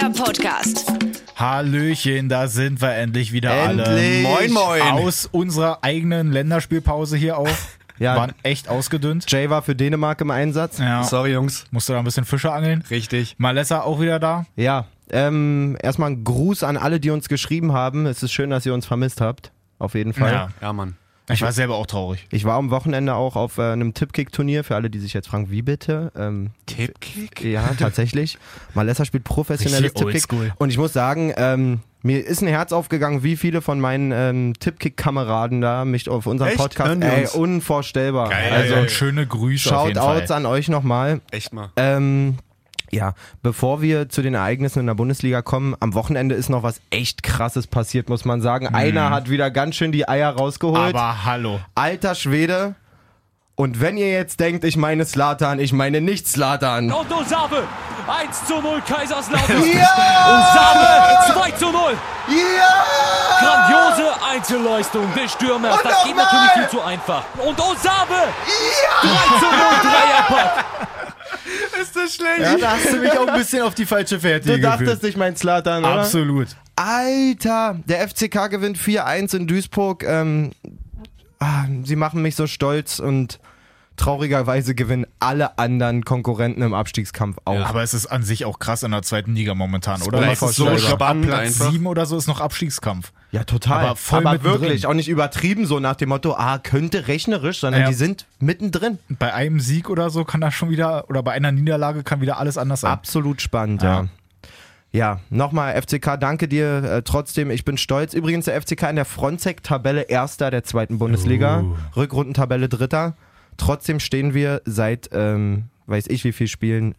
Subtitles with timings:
[0.00, 0.92] der Podcast.
[1.36, 3.84] Hallöchen, da sind wir endlich wieder alle.
[3.84, 4.22] Endlich.
[4.22, 4.82] Moin, moin.
[4.82, 7.48] Aus unserer eigenen Länderspielpause hier auch.
[7.98, 8.14] Ja.
[8.14, 9.24] Waren echt ausgedünnt.
[9.26, 10.76] Jay war für Dänemark im Einsatz.
[10.76, 11.02] Ja.
[11.02, 11.64] Sorry, Jungs.
[11.70, 12.84] Musste da ein bisschen Fische angeln.
[12.90, 13.36] Richtig.
[13.38, 14.44] Malessa auch wieder da.
[14.54, 18.04] Ja, ähm, erstmal ein Gruß an alle, die uns geschrieben haben.
[18.04, 19.50] Es ist schön, dass ihr uns vermisst habt.
[19.78, 20.30] Auf jeden Fall.
[20.30, 20.48] Ja.
[20.60, 20.98] Ja, Mann.
[21.28, 22.26] Ich war selber auch traurig.
[22.30, 25.50] Ich war am Wochenende auch auf äh, einem Tippkick-Turnier, für alle, die sich jetzt fragen,
[25.50, 26.12] wie bitte?
[26.16, 27.42] Ähm, Tippkick?
[27.44, 28.38] ja, tatsächlich.
[28.74, 30.52] Malessa spielt professionelles oldschool.
[30.58, 34.54] Und ich muss sagen, ähm, mir ist ein Herz aufgegangen, wie viele von meinen ähm,
[34.58, 36.58] Tippkick-Kameraden da mich auf unserem Echt?
[36.58, 38.28] Podcast, ey, unvorstellbar.
[38.28, 38.52] Geil.
[38.52, 41.20] Also Also schöne Grüße auf jeden Shoutouts an euch nochmal.
[41.32, 41.70] Echt mal.
[41.76, 42.36] Ähm,
[42.96, 46.80] ja, bevor wir zu den Ereignissen in der Bundesliga kommen, am Wochenende ist noch was
[46.90, 48.68] echt krasses passiert, muss man sagen.
[48.74, 50.94] Einer hat wieder ganz schön die Eier rausgeholt.
[50.94, 51.60] Aber hallo.
[51.74, 52.74] Alter Schwede.
[53.54, 56.92] Und wenn ihr jetzt denkt, ich meine Slatan, ich meine nicht Slatan.
[56.92, 57.62] Und Osame
[58.06, 59.62] 1 zu 0 Kaiserslautern.
[59.72, 59.88] Ja!
[60.28, 61.72] Osame 2 zu 0.
[62.28, 62.84] Ja!
[63.40, 65.74] Grandiose Einzelleistung des Stürmers.
[65.76, 66.24] Und Das geht nochmal.
[66.34, 67.22] natürlich viel zu einfach.
[67.38, 68.28] Und Osame
[69.00, 70.64] 3 zu 0 Dreierpack.
[71.96, 72.40] Ist das schlecht?
[72.40, 75.16] Ja, da hast du mich auch ein bisschen auf die falsche Fährte Du dachtest, ich
[75.16, 76.00] mein Slatan, oder?
[76.00, 76.48] Absolut.
[76.76, 80.02] Alter, der FCK gewinnt 4-1 in Duisburg.
[80.02, 80.52] Ähm,
[81.38, 83.40] ah, sie machen mich so stolz und
[83.96, 87.64] traurigerweise gewinnen alle anderen Konkurrenten im Abstiegskampf auch.
[87.66, 90.18] Aber es ist an sich auch krass in der zweiten Liga momentan, oder?
[90.18, 91.26] Oder Es ist so spannend.
[91.26, 91.70] Platz einfach.
[91.70, 93.12] sieben oder so ist noch Abstiegskampf.
[93.32, 93.84] Ja, total.
[93.84, 97.82] Aber voll Aber wirklich, auch nicht übertrieben so nach dem Motto, ah, könnte rechnerisch, sondern
[97.82, 97.88] Ja.
[97.88, 98.98] die sind mittendrin.
[99.08, 102.38] Bei einem Sieg oder so kann das schon wieder, oder bei einer Niederlage kann wieder
[102.38, 102.92] alles anders sein.
[102.92, 104.02] Absolut spannend, Ja.
[104.02, 104.08] ja.
[104.92, 107.50] Ja, nochmal FCK, danke dir äh, trotzdem.
[107.50, 108.14] Ich bin stolz.
[108.14, 111.60] Übrigens der FCK in der Frontsec-Tabelle Erster der zweiten Bundesliga.
[111.60, 111.76] Uh.
[111.96, 113.14] Rückrundentabelle Dritter.
[113.56, 116.94] Trotzdem stehen wir seit, ähm, weiß ich wie viel Spielen,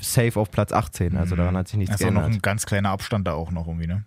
[0.00, 1.16] safe auf Platz 18.
[1.16, 2.38] Also daran hat sich nichts Das ist auch noch geändert.
[2.38, 4.04] ein ganz kleiner Abstand da auch noch irgendwie, ne?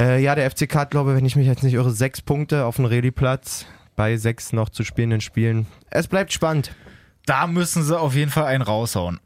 [0.00, 2.64] Äh, ja, der FCK hat, glaube ich, wenn ich mich jetzt nicht irre, sechs Punkte
[2.64, 5.66] auf dem Reli-Platz bei sechs noch zu spielenden Spielen.
[5.90, 6.74] Es bleibt spannend.
[7.26, 9.20] Da müssen sie auf jeden Fall einen raushauen.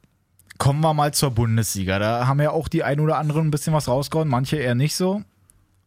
[0.58, 1.98] Kommen wir mal zur Bundesliga.
[1.98, 4.96] Da haben ja auch die ein oder anderen ein bisschen was rausgehauen, manche eher nicht
[4.96, 5.22] so.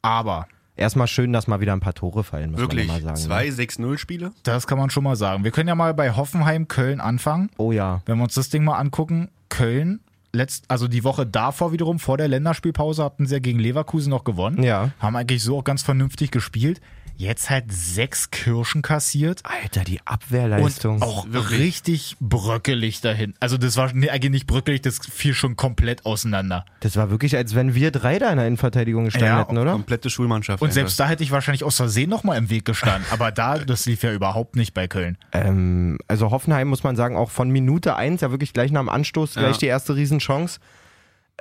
[0.01, 0.47] Aber
[0.79, 2.87] Erstmal schön, dass mal wieder ein paar Tore fallen, muss Wirklich.
[2.87, 3.17] man mal sagen.
[3.17, 3.51] Zwei ne?
[3.51, 4.31] 6-0-Spiele?
[4.43, 5.43] das kann man schon mal sagen.
[5.43, 7.49] Wir können ja mal bei Hoffenheim Köln anfangen.
[7.57, 8.01] Oh ja.
[8.05, 9.99] Wenn wir uns das Ding mal angucken, Köln,
[10.31, 14.23] letzt, also die Woche davor wiederum, vor der Länderspielpause, hatten sie ja gegen Leverkusen noch
[14.23, 14.63] gewonnen.
[14.63, 14.91] Ja.
[14.99, 16.79] Haben eigentlich so auch ganz vernünftig gespielt.
[17.19, 19.41] Jetzt halt sechs Kirschen kassiert.
[19.43, 20.95] Alter, die Abwehrleistung.
[20.95, 21.59] Und auch Wirklich.
[21.59, 23.33] richtig bröckelig dahin.
[23.41, 26.63] Also das war nee, eigentlich nicht bröckelig, das fiel schon komplett auseinander.
[26.79, 29.73] Das war wirklich, als wenn wir drei da in der Innenverteidigung gestanden Ja, hätten, oder?
[29.73, 30.61] Komplette Schulmannschaft.
[30.63, 33.05] Und selbst da hätte ich wahrscheinlich aus Versehen nochmal im Weg gestanden.
[33.11, 35.17] Aber da, das lief ja überhaupt nicht bei Köln.
[35.33, 38.87] Ähm, also Hoffenheim muss man sagen, auch von Minute eins, ja wirklich gleich nach dem
[38.87, 39.57] Anstoß, gleich Ja.
[39.57, 40.61] die erste Riesenchance.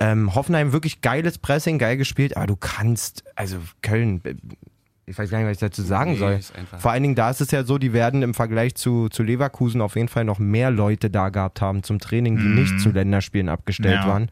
[0.00, 4.34] Ähm, Hoffenheim wirklich geiles Pressing, geil gespielt, aber du kannst, also Köln, äh,
[5.08, 6.38] ich weiß gar nicht, was ich dazu sagen Nee, soll.
[6.78, 9.80] Vor allen Dingen, da ist es ja so, die werden im Vergleich zu, zu Leverkusen
[9.80, 13.48] auf jeden Fall noch mehr Leute da gehabt haben zum Training, die nicht zu Länderspielen
[13.48, 14.08] abgestellt Ja.
[14.08, 14.30] waren.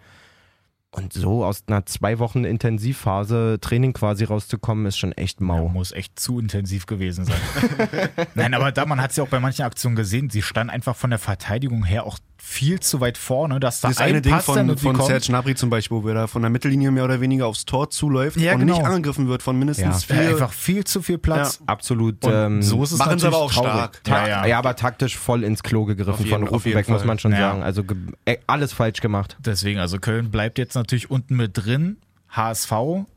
[0.92, 5.69] Und so aus einer zwei Wochen Intensivphase Training quasi rauszukommen, ist schon echt mau.
[5.69, 7.36] Muss echt zu intensiv gewesen sein.
[8.34, 10.96] Nein, aber da, man hat es ja auch bei manchen Aktionen gesehen, sie standen einfach
[10.96, 14.38] von der Verteidigung her auch viel zu weit vorne, dass da Das ein eine Ding
[14.41, 15.06] von, von kommt.
[15.08, 17.91] Serge Gnabry zum Beispiel, wo er da von der Mittellinie mehr oder weniger aufs Tor
[17.91, 18.75] zuläuft Ja, und genau.
[18.76, 20.28] nicht angegriffen wird von mindestens Ja, vier.
[20.30, 21.60] einfach viel zu viel Platz.
[21.66, 22.25] Absolut.
[22.25, 23.70] Und ähm, so ist es machen sie aber auch traurig.
[23.72, 24.00] stark.
[24.06, 24.58] Ja, Ta- ja.
[24.58, 27.38] aber taktisch voll ins Klo gegriffen jeden- von Ruffenbeck, muss man schon Ja.
[27.38, 27.62] sagen.
[27.62, 27.82] Also
[28.26, 29.36] äh, alles falsch gemacht.
[29.41, 31.97] Deswegen, also Köln bleibt jetzt natürlich unten mit drin.
[32.31, 32.72] HSV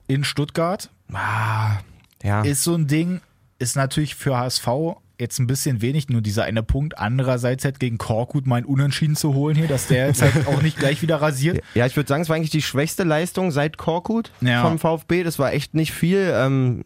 [0.08, 0.90] in Stuttgart
[2.24, 2.42] Ja.
[2.44, 3.22] ist so ein Ding,
[3.60, 4.68] ist natürlich für HSV
[5.20, 6.98] jetzt ein bisschen wenig, nur dieser eine Punkt.
[6.98, 10.78] Andererseits halt gegen Korkut mein Unentschieden zu holen hier, dass der jetzt halt auch nicht
[10.78, 11.62] gleich wieder rasiert.
[11.76, 14.62] ja, ich würde sagen, es war eigentlich die schwächste Leistung seit Korkut Ja.
[14.62, 15.24] vom VfB.
[15.24, 16.32] Das war echt nicht viel.
[16.34, 16.86] Ähm,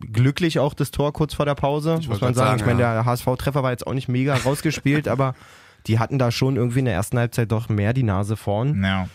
[0.00, 2.46] glücklich auch das Tor kurz vor der Pause, muss wollte man sagen.
[2.48, 2.94] sagen, ich meine, ja.
[2.94, 5.34] der HSV-Treffer war jetzt auch nicht mega rausgespielt, aber
[5.86, 8.82] die hatten da schon irgendwie in der ersten Halbzeit doch mehr die Nase vorn.
[8.82, 9.08] Ja.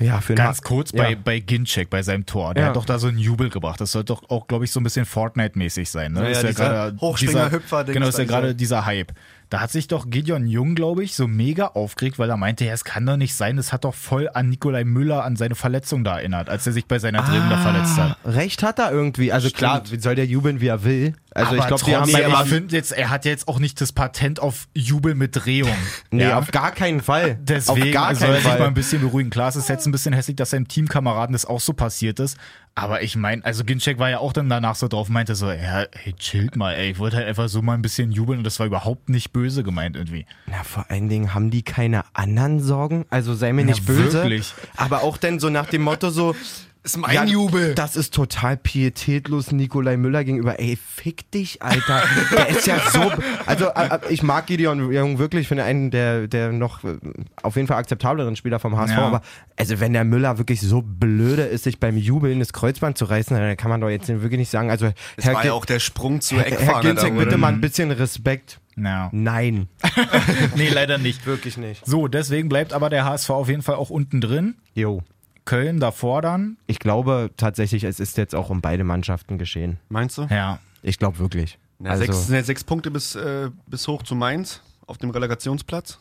[0.00, 1.16] Ja, für Ganz kurz bei, Ja.
[1.22, 2.54] bei Ginczek, bei seinem Tor.
[2.54, 2.68] Der Ja.
[2.70, 3.80] hat doch da so einen Jubel gebracht.
[3.80, 6.12] Das sollte doch auch, glaube ich, so ein bisschen Fortnite-mäßig sein.
[6.12, 6.22] Ne?
[6.22, 9.12] Ja, Ist ja, dieser gerade Hochspringer- dieser- Hüpfer-Dings Genau, ist ja gerade dieser- dieser Hype.
[9.50, 12.72] Da hat sich doch Gideon Jung, glaube ich, so mega aufgeregt, weil er meinte, ja,
[12.72, 16.04] es kann doch nicht sein, das hat doch voll an Nikolai Müller, an seine Verletzung
[16.04, 18.16] da erinnert, als er sich bei seiner Drehung da verletzt hat.
[18.24, 19.32] Recht hat er irgendwie.
[19.32, 21.14] Also klar, soll der jubeln, wie er will.
[21.32, 22.08] Also ich Aber glaube, die haben
[22.44, 25.70] ich finde jetzt, er hat jetzt auch nicht das Patent auf Jubel mit Drehung.
[26.10, 26.38] Nee, Ja.
[26.38, 27.36] auf gar keinen Fall.
[27.42, 28.66] Deswegen auf gar soll keinen er sich mal Fall.
[28.66, 29.30] ein bisschen beruhigen.
[29.30, 32.36] Klar, es ist jetzt ein bisschen hässlich, dass seinem Teamkameraden das auch so passiert ist.
[32.74, 35.84] Aber ich meine, also Ginczek war ja auch dann danach so drauf, meinte so, ja,
[35.92, 36.90] hey, chillt mal, ey.
[36.92, 39.62] Ich wollte halt einfach so mal ein bisschen jubeln und das war überhaupt nicht böse
[39.62, 40.26] gemeint irgendwie.
[40.46, 43.06] Na, vor allen Dingen haben die keine anderen Sorgen.
[43.10, 44.12] Also sei mir nicht böse.
[44.14, 44.52] wirklich.
[44.76, 46.34] Aber auch dann so nach dem Motto so.
[46.82, 47.74] Ist mein Jubel.
[47.74, 50.58] Das ist total pietätlos Nikolai Müller gegenüber.
[50.58, 52.02] Ey, fick dich, Alter.
[52.34, 53.12] Der ist ja so.
[53.44, 55.42] Also, äh, äh, ich mag Gideon Jung wirklich.
[55.42, 56.96] Ich finde einen der, der noch äh,
[57.42, 58.92] auf jeden Fall akzeptableren Spieler vom HSV.
[58.96, 59.02] Ja.
[59.06, 59.20] Aber
[59.58, 63.36] also, wenn der Müller wirklich so blöde ist, sich beim Jubeln das Kreuzband zu reißen,
[63.36, 64.70] dann kann man doch jetzt wirklich nicht sagen.
[64.70, 66.80] Also, Das Herr, war Gi- ja auch der Sprung Herr Eckfahne.
[66.88, 68.58] Ginzek, da, bitte mal ein bisschen Respekt.
[68.76, 69.10] Ja.
[69.12, 69.68] Nein,
[70.56, 71.26] Nee, leider nicht.
[71.26, 71.84] wirklich nicht.
[71.84, 74.54] So, deswegen bleibt aber der HSV auf jeden Fall auch unten drin.
[74.74, 75.02] Jo.
[75.44, 76.56] Köln davor dann.
[76.66, 79.78] Ich glaube tatsächlich, es ist jetzt auch um beide Mannschaften geschehen.
[79.88, 80.26] Meinst du?
[80.30, 80.60] Ja.
[80.82, 81.58] Ich glaube wirklich.
[81.78, 85.98] Ja, also, sechs, sechs Punkte bis, äh, bis hoch zu Mainz auf dem Relegationsplatz.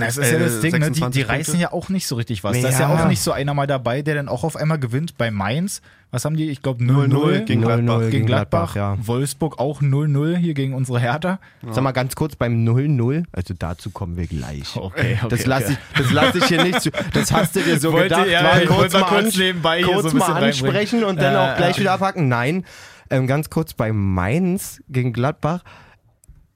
[0.00, 0.78] Na, es ist ja Äh, das Ding, ne?
[0.90, 2.60] die, die 26 reißen ja auch nicht so richtig was.
[2.60, 3.02] Da ist ja Ja.
[3.04, 5.80] auch nicht so einer mal dabei, der dann auch auf einmal gewinnt bei Mainz.
[6.12, 6.50] Was haben die?
[6.50, 8.10] Ich glaube 0-0 0-0 gegen 0-0 Gladbach.
[8.10, 8.74] gegen Gladbach.
[8.74, 8.96] ja.
[9.00, 11.38] Wolfsburg auch 0-0 hier gegen unsere Hertha.
[11.70, 14.74] Sag mal ganz kurz beim 0-0, also dazu kommen wir gleich.
[14.74, 15.28] Okay, okay.
[15.28, 16.90] Das lasse ich, das lass ich hier nicht zu.
[17.12, 18.26] Das hast du dir so Wollte- gedacht.
[18.28, 21.56] ja, war ich wollte mal kurz nebenbei hier kurz so mal ansprechen und dann auch
[21.56, 22.26] gleich wieder abhaken.
[22.26, 22.64] Nein,
[23.10, 25.62] ähm, ganz kurz bei Mainz gegen Gladbach.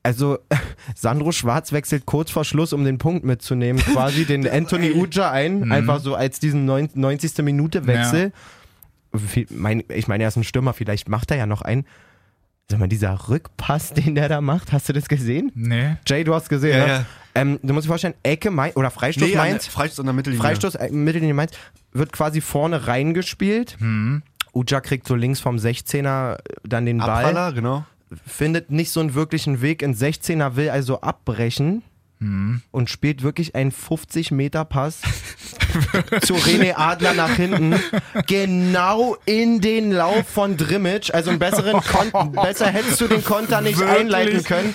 [0.04, 0.38] Also
[0.94, 5.60] Sandro Schwarz wechselt kurz vor Schluss, um den Punkt mitzunehmen, quasi den Anthony Uja ein,
[5.62, 5.72] Mhm.
[5.72, 7.38] einfach so als diesen neun- 90.
[7.42, 8.32] Minute Wechsel.
[9.50, 11.86] Mein, ich meine, er ist ein Stürmer, vielleicht macht er ja noch einen.
[12.70, 15.52] Sag mal, dieser Rückpass, den der da macht, hast du das gesehen?
[15.54, 15.96] Nee.
[16.06, 16.92] Jay, du hast gesehen, Ja, ne?
[16.92, 17.06] ja.
[17.36, 20.42] Ähm, du musst dir vorstellen, Ecke Mainz oder Freistoß Nee, Mainz, Freistoß an der Mittellinie.
[20.42, 21.52] Freistoß äh, Mittellinie Mainz,
[21.92, 23.76] wird quasi vorne reingespielt.
[23.80, 24.22] Hm.
[24.54, 27.84] Uja kriegt so links vom 16er dann den Ball, Abpraller, genau.
[28.26, 31.82] Findet nicht so einen wirklichen Weg in 16er, will also abbrechen
[32.20, 32.62] Hm.
[32.70, 35.00] und spielt wirklich einen 50 Meter Pass
[36.22, 37.74] zu René Adler nach hinten,
[38.28, 41.10] genau in den Lauf von Drimmitsch.
[41.12, 43.98] Also einen besseren Kon besser hättest du den Konter nicht Wirklich?
[43.98, 44.74] einleiten können.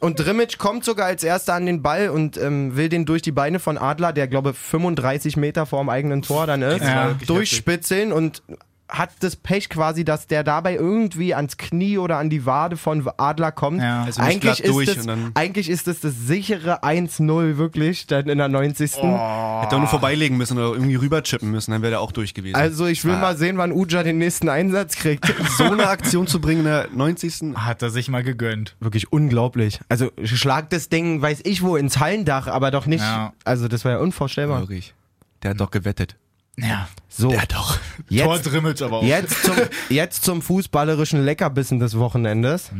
[0.00, 3.32] Und Drimmitsch kommt sogar als erster an den Ball und ähm, will den durch die
[3.32, 7.14] Beine von Adler, der glaube 35 Meter vorm eigenen Tor dann ist, Ja.
[7.26, 8.42] durchspitzeln und
[8.88, 13.04] hat das Pech quasi, dass der dabei irgendwie ans Knie oder an die Wade von
[13.16, 13.80] Adler kommt.
[13.80, 14.04] Ja.
[14.04, 17.56] Also nicht eigentlich, glatt ist durch es, und dann- eigentlich ist es das sichere 1-0
[17.58, 18.94] wirklich, dann in der 90.
[18.94, 22.54] Hätte auch nur vorbeilegen müssen oder irgendwie rüberchippen müssen, dann wäre der auch durch gewesen.
[22.54, 23.20] Also ich will Ah.
[23.20, 25.24] mal sehen, wann Uja den nächsten Einsatz kriegt.
[25.58, 27.56] so eine Aktion zu bringen in der 90.
[27.56, 28.76] Hat er sich mal gegönnt.
[28.78, 29.80] Wirklich unglaublich.
[29.88, 33.00] Also schlag das Ding, weiß ich wo, ins Hallendach, aber doch nicht.
[33.02, 33.32] Ja.
[33.44, 34.60] Also das war ja unvorstellbar.
[34.60, 34.94] Wirklich.
[35.42, 36.16] Der hat doch gewettet.
[36.58, 36.88] Ja.
[37.08, 37.76] So, hat doch.
[37.76, 39.02] Tor jetzt, Drimmelt aber auch.
[39.02, 39.56] jetzt, zum,
[39.88, 42.70] jetzt zum fußballerischen Leckerbissen des Wochenendes.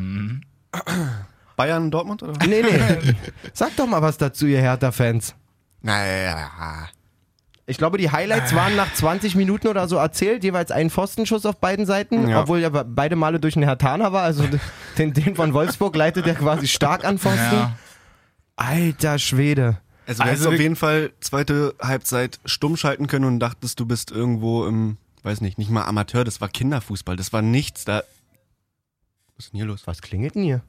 [1.57, 2.47] Bayern, Dortmund oder?
[2.47, 3.15] Nee, nee.
[3.53, 5.35] Sag doch mal was dazu, ihr Hertha-Fans.
[5.83, 6.89] Naja.
[7.67, 11.57] Ich glaube, die Highlights waren nach 20 Minuten oder so erzählt, jeweils ein Pfostenschuss auf
[11.59, 12.43] beiden Seiten, Ja.
[12.43, 14.23] obwohl ja beide Male durch einen Hertaner war.
[14.23, 14.45] Also
[14.99, 17.57] den, den von Wolfsburg leitet er quasi stark an Pfosten.
[17.57, 17.73] Ja.
[18.57, 19.79] Alter Schwede.
[20.07, 23.87] Also du Also hättest auf jeden Fall zweite Halbzeit stumm schalten können und dachtest, du
[23.87, 28.03] bist irgendwo im, weiß nicht, nicht mal Amateur, das war Kinderfußball, das war nichts da.
[29.37, 29.83] Was ist denn hier los?
[29.87, 30.63] Was klingelt denn hier?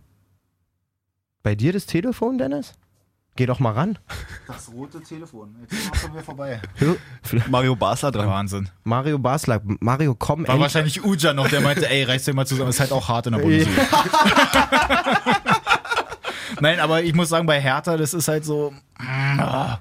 [1.43, 2.73] Bei dir das Telefon, Dennis?
[3.37, 3.99] Geh doch mal ran.
[4.47, 5.55] Das rote Telefon.
[5.61, 6.59] Jetzt sind wir vorbei.
[7.49, 8.27] Mario Basler dran.
[8.27, 8.67] Wahnsinn.
[8.83, 9.61] Mario Basler.
[9.79, 10.61] Mario, komm War endlich.
[10.63, 12.71] wahrscheinlich Uja noch, der meinte, ey, reiß dir mal zusammen.
[12.71, 13.83] Ist halt auch hart in der Bundesliga.
[16.61, 18.73] Nein, aber ich muss sagen, bei Hertha, das ist halt so.
[18.99, 19.79] ah.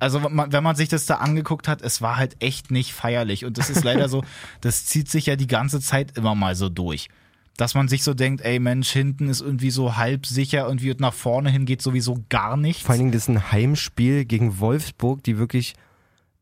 [0.00, 3.44] Also, wenn man sich das da angeguckt hat, es war halt echt nicht feierlich.
[3.44, 4.22] Und das ist leider so,
[4.60, 7.08] das zieht sich ja die ganze Zeit immer mal so durch.
[7.56, 10.94] Dass man sich so denkt, ey Mensch, hinten ist irgendwie so halb sicher und wie
[11.00, 12.82] nach vorne hin geht sowieso gar nichts.
[12.84, 15.74] Vor allen Dingen, das ist ein Heimspiel gegen Wolfsburg, die wirklich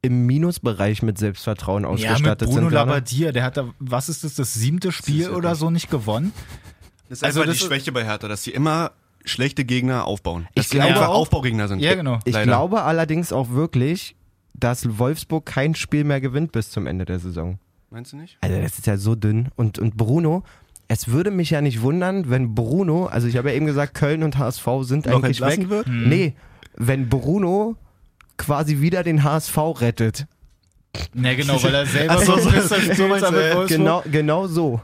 [0.03, 2.69] im Minusbereich mit Selbstvertrauen ja, mit ausgestattet Bruno sind.
[2.69, 2.91] gerade.
[2.91, 6.33] Labbadia, der hat da, was ist das, das siebte Spiel wirklich- oder so nicht gewonnen?
[7.09, 8.91] Das ist Also einfach das die ist- Schwäche bei Hertha, dass sie immer
[9.27, 10.49] schlechte Gegner aufbauen.
[10.55, 11.81] Dass Ich sie glaube einfach auch- Aufbaugegner sind.
[11.81, 12.19] Ja, genau.
[12.25, 12.47] Ich Leider.
[12.47, 14.17] glaube allerdings auch wirklich,
[14.55, 17.59] dass Wolfsburg kein Spiel mehr gewinnt bis zum Ende der Saison.
[17.91, 18.39] Meinst du nicht?
[18.41, 19.49] Also das ist ja so dünn.
[19.57, 20.43] Und, und Bruno,
[20.89, 24.23] es würde mich ja nicht wundern, wenn Bruno, also ich habe ja eben gesagt, Köln
[24.23, 25.69] und HSV sind Noch eigentlich weg.
[25.69, 25.89] wird?
[25.89, 26.35] Nee,
[26.77, 27.77] wenn Bruno
[28.37, 30.27] quasi wieder den HSV rettet.
[31.15, 33.69] Ja, genau, weil er selber Ach so, so so spielt meinst du, mit äh, Wolfsburg.
[33.69, 34.81] Genau, genau so.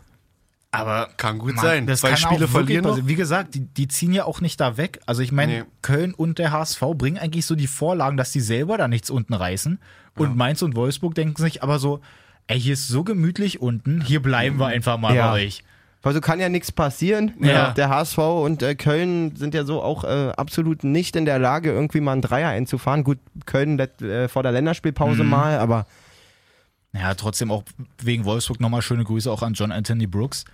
[0.75, 1.87] Aber Kann gut Mann, sein.
[1.87, 2.99] Das Zwei kann Spiele verlieren noch.
[3.07, 5.01] Wie gesagt, die, die ziehen ja auch nicht da weg.
[5.07, 5.65] Also ich meine, Nee.
[5.83, 9.35] Köln und der HSV bringen eigentlich so die Vorlagen, dass die selber da nichts unten
[9.35, 9.79] reißen.
[10.17, 12.01] Und Mainz und Wolfsburg denken sich aber so,
[12.47, 15.33] ey, hier ist so gemütlich unten, hier bleiben wir einfach mal Ja.
[15.33, 15.63] bei euch.
[16.05, 17.33] Also kann ja nichts passieren.
[17.39, 17.71] Ja.
[17.73, 21.71] Der HSV und äh, Köln sind ja so auch äh, absolut nicht in der Lage,
[21.71, 23.05] irgendwie mal einen Dreier einzufahren.
[23.05, 25.87] Gut, Köln äh, vor der Länderspielpause mal, aber
[26.95, 27.63] Ja, trotzdem auch
[28.03, 30.45] wegen Wolfsburg nochmal schöne Grüße auch an John Anthony Brooks,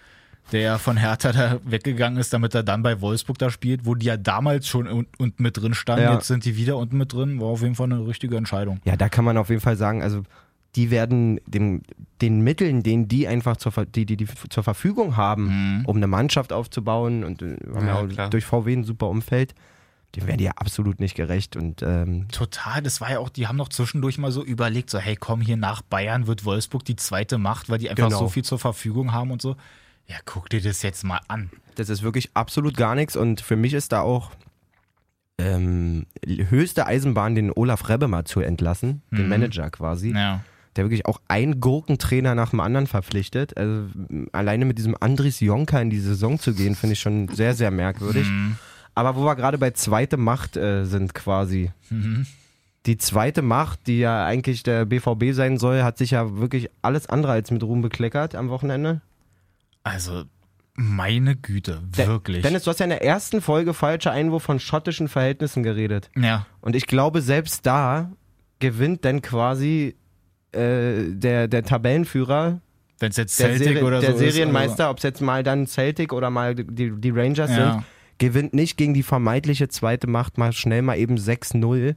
[0.52, 3.95] der ja von Hertha da weggegangen ist, damit er dann bei Wolfsburg da spielt, wo
[3.97, 6.04] die ja damals schon un- unten mit drin standen.
[6.04, 6.14] Ja.
[6.14, 7.40] Jetzt sind die wieder unten mit drin.
[7.40, 8.80] War auf jeden Fall eine richtige Entscheidung.
[8.85, 10.23] ja, da kann man auf jeden Fall sagen, also
[10.76, 11.83] die werden dem,
[12.21, 16.52] den Mitteln, denen die einfach zur, die, die, die zur Verfügung haben, um eine Mannschaft
[16.52, 19.54] aufzubauen und äh, wir haben ja, Ja, durch VW ein super Umfeld,
[20.17, 23.47] dem werden die ja absolut nicht gerecht und ähm, Total, das war ja auch, die
[23.47, 26.97] haben noch zwischendurch mal so überlegt, so hey komm, hier nach Bayern wird Wolfsburg die
[26.97, 28.19] zweite Macht, weil die einfach Genau.
[28.19, 29.57] so viel zur Verfügung haben und so.
[30.07, 31.50] Ja, guck dir das jetzt mal an.
[31.75, 34.31] Das ist wirklich absolut gar nichts und für mich ist da auch
[35.38, 40.41] ähm, höchste Eisenbahn, den Olaf Rebbe mal zu entlassen, den Manager quasi, Ja.
[40.77, 43.57] der wirklich auch einen Gurkentrainer nach dem anderen verpflichtet.
[43.57, 43.87] Also
[44.33, 47.71] alleine mit diesem Andris Jonka in die Saison zu gehen, finde ich schon sehr, sehr
[47.71, 48.27] merkwürdig.
[48.99, 51.71] Aber wo wir gerade bei zweite Macht äh, sind quasi.
[52.85, 57.09] Die zweite Macht, die ja eigentlich der BVB sein soll, hat sich ja wirklich alles
[57.09, 59.00] andere als mit Ruhm bekleckert am Wochenende.
[59.85, 60.25] Also,
[60.75, 62.43] meine Güte, wirklich.
[62.43, 66.11] Dennis, du hast ja in der ersten Folge falscher Einwurf von schottischen Verhältnissen geredet.
[66.17, 68.11] ja, Und ich glaube, selbst da
[68.59, 69.95] gewinnt dann quasi
[70.50, 72.61] äh, der, der Tabellenführer,
[72.99, 75.45] wenn es jetzt der, Celtic Serie- oder der so also Serienmeister, ob es jetzt mal
[75.45, 77.73] dann Celtic oder mal die, die Rangers Ja.
[77.75, 77.85] sind,
[78.19, 81.95] gewinnt nicht gegen die vermeintliche zweite Macht mal schnell mal eben 6-0.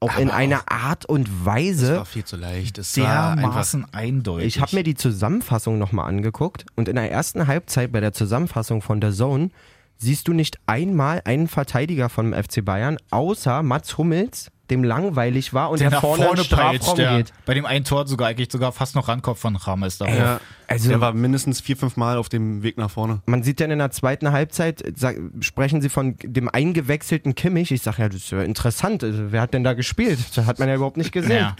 [0.00, 1.96] Auch in Aber einer Art und Das Weise.
[1.96, 2.78] war viel zu leicht.
[2.78, 4.46] Es war dermaßen eindeutig.
[4.46, 8.80] Ich habe mir die Zusammenfassung nochmal angeguckt und in der ersten Halbzeit bei der Zusammenfassung
[8.80, 9.50] von der Zone
[9.96, 15.70] siehst du nicht einmal einen Verteidiger vom FC Bayern, außer Mats Hummels, dem langweilig war
[15.70, 17.32] und der der, nach vorne, vorne Strafraum peitscht, der geht.
[17.46, 20.06] bei dem einen Tor sogar eigentlich sogar fast noch rankommt von Rames da.
[20.06, 23.22] ja, also- der war mindestens vier, fünf Mal auf dem Weg nach vorne.
[23.26, 27.70] Man sieht dann in der zweiten Halbzeit, sag, sprechen sie von dem eingewechselten Kimmich.
[27.70, 29.02] Ich sage, ja, das ist ja interessant.
[29.02, 30.18] Also, wer hat denn da gespielt?
[30.34, 31.36] Das hat man ja überhaupt nicht gesehen.
[31.38, 31.56] Ja.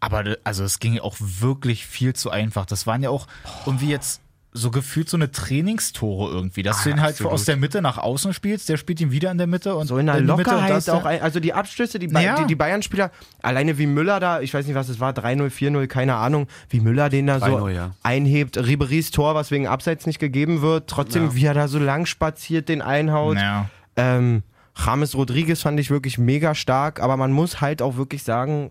[0.00, 2.66] Aber also es ging ja auch wirklich viel zu einfach.
[2.66, 3.26] Das waren ja auch
[3.64, 4.20] irgendwie jetzt
[4.56, 7.32] so gefühlt so eine Trainingstore irgendwie, dass du ihn halt absolut.
[7.32, 9.98] aus der Mitte nach außen spielst, der spielt ihn wieder in der Mitte und So
[9.98, 12.36] in der Lockerheit das auch, ein, also die Abstöße, die, Ba- Ja.
[12.36, 13.10] die, die Bayern-Spieler,
[13.42, 16.80] alleine wie Müller da, ich weiß nicht, was es war, 3-0, 4-0, keine Ahnung, wie
[16.80, 17.90] Müller den da so 3-0, ja.
[18.02, 21.34] einhebt, Ribery's Tor, was wegen Abseits nicht gegeben wird, trotzdem Ja.
[21.34, 23.36] wie er da so lang spaziert, den einhaut.
[23.36, 23.68] Ja.
[23.96, 24.42] Ähm,
[24.78, 28.70] James Rodriguez fand ich wirklich mega stark, aber man muss halt auch wirklich sagen,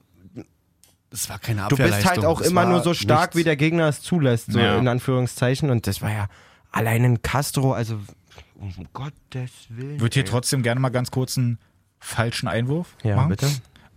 [1.16, 3.36] Das war keine du bist halt auch Das immer nur so stark, nichts.
[3.38, 4.78] wie der Gegner es zulässt, so Ja.
[4.78, 5.70] in Anführungszeichen.
[5.70, 6.28] Und das war ja
[6.74, 7.98] allein ein Castro, also
[8.60, 10.00] um Gottes Willen.
[10.02, 10.30] Wird hier ey.
[10.30, 11.58] trotzdem gerne mal ganz kurz einen
[12.00, 13.30] falschen Einwurf Ja, machen?
[13.30, 13.48] bitte.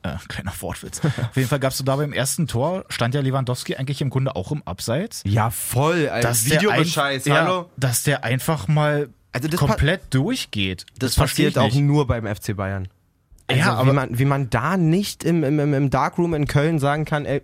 [0.02, 1.00] Äh, kleiner Wortwitz.
[1.04, 4.36] Auf jeden Fall gab's du da beim ersten Tor, stand ja Lewandowski eigentlich im Grunde
[4.36, 5.22] auch im Abseits.
[5.26, 6.04] Ja, voll.
[6.04, 7.58] Der Videobescheiß, ein- hallo?
[7.62, 10.86] Ja, dass der einfach mal Also das komplett durchgeht.
[11.00, 11.78] Das, versteh passiert auch nicht.
[11.82, 12.86] nur beim FC Bayern.
[13.48, 16.78] Also, Ja, wie, aber- man, wie man da nicht im, im, im- Darkroom in Köln
[16.78, 17.42] sagen kann, ey,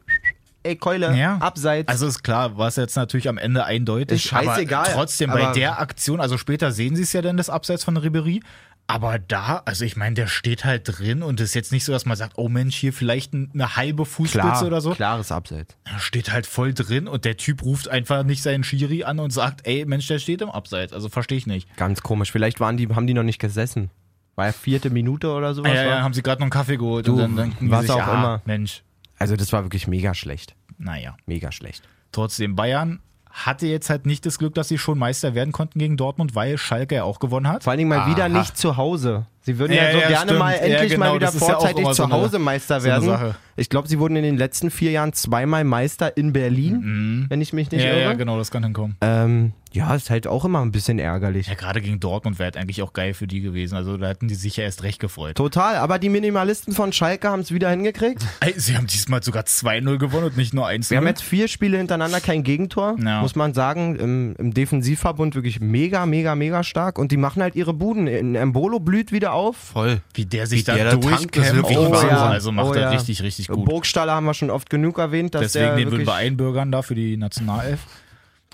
[0.63, 1.39] ey Keule, Ja.
[1.39, 1.89] abseits.
[1.89, 4.17] Also ist klar, war es jetzt natürlich am Ende eindeutig.
[4.25, 7.37] Ist scheißegal, Aber trotzdem, bei aber- der Aktion, also später sehen sie es ja dann,
[7.37, 8.43] das Abseits von Ribery.
[8.87, 11.93] Aber da, also ich meine, der steht halt drin und es ist jetzt nicht so,
[11.93, 14.91] dass man sagt, oh Mensch, hier vielleicht ein- eine halbe Fußspitze oder so.
[14.91, 15.75] klares Abseits.
[15.85, 19.31] Er steht halt voll drin und der Typ ruft einfach nicht seinen Schiri an und
[19.33, 20.93] sagt, ey Mensch, der steht im Abseits.
[20.93, 21.75] Also verstehe ich nicht.
[21.79, 22.31] Ganz komisch.
[22.31, 23.89] Vielleicht waren die, haben die noch nicht gesessen.
[24.37, 25.71] War ja vierte Minute oder sowas.
[25.71, 25.97] Ah, ja, war?
[25.97, 27.99] ja, haben sie gerade noch einen Kaffee geholt Du, und dann die was sich, auch
[28.07, 28.43] ah, immer.
[28.45, 28.83] Mensch,
[29.19, 30.55] Also das war wirklich mega schlecht.
[30.79, 31.17] naja.
[31.27, 31.83] Mega schlecht.
[32.13, 33.01] Trotzdem, Bayern
[33.31, 36.57] hatte jetzt halt nicht das Glück, dass sie schon Meister werden konnten gegen Dortmund, weil
[36.59, 37.65] Schalke ja auch gewonnen hat.
[37.65, 38.29] Vor allen Dingen mal wieder Aha.
[38.39, 39.27] nicht zu Hause.
[39.45, 40.39] Sie würden ja, Ja, so ja, gerne stimmt.
[40.39, 43.09] mal Ja, endlich genau, mal wieder ja vorzeitig so zu Hause Meister so eine werden.
[43.09, 43.35] Sache.
[43.57, 47.53] Ich glaube, sie wurden in den letzten vier Jahren zweimal Meister in Berlin, wenn ich
[47.53, 47.87] mich nicht Mhm.
[47.89, 48.03] ja, irre.
[48.03, 48.97] ja, genau, das kann hinkommen.
[49.01, 51.49] ähm, ja, ist halt auch immer ein bisschen ärgerlich.
[51.49, 53.75] Ja, gerade gegen Dortmund wäre halt eigentlich auch geil für die gewesen.
[53.77, 55.37] Also da hätten die sich ja erst recht gefreut.
[55.37, 58.25] Total, aber die Minimalisten von Schalke haben es wieder hingekriegt.
[58.57, 60.91] Sie haben diesmal sogar 2-0 gewonnen und nicht nur 1-0.
[60.91, 63.21] Wir haben jetzt vier Spiele hintereinander kein Gegentor, Ja.
[63.21, 63.97] muss man sagen.
[63.97, 66.97] Im, Im Defensivverbund wirklich mega, mega, mega stark.
[66.99, 68.07] Und die machen halt ihre Buden.
[68.07, 69.57] In Embolo blüht wieder auf.
[69.57, 70.01] Voll.
[70.15, 71.55] wie der sich Wie da der durchkämpft.
[71.55, 72.09] wirklich Oh, Wahnsinn.
[72.09, 72.27] ja.
[72.29, 72.91] Also macht Oh, er ja.
[72.91, 73.65] richtig, richtig gut.
[73.67, 76.83] Burgstaller haben wir schon oft genug erwähnt, dass Deswegen der den würden wir einbürgern da
[76.83, 77.81] für die Nationalelf.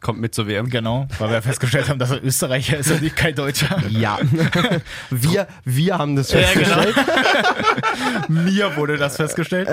[0.03, 0.71] Kommt mit zur WM.
[0.71, 3.83] Genau, weil wir festgestellt haben, dass er Österreicher ist und nicht kein Deutscher.
[3.91, 4.19] Ja,
[5.11, 6.95] wir, wir haben das Ja, festgestellt.
[6.95, 8.29] genau.
[8.29, 9.69] Mir wurde das festgestellt.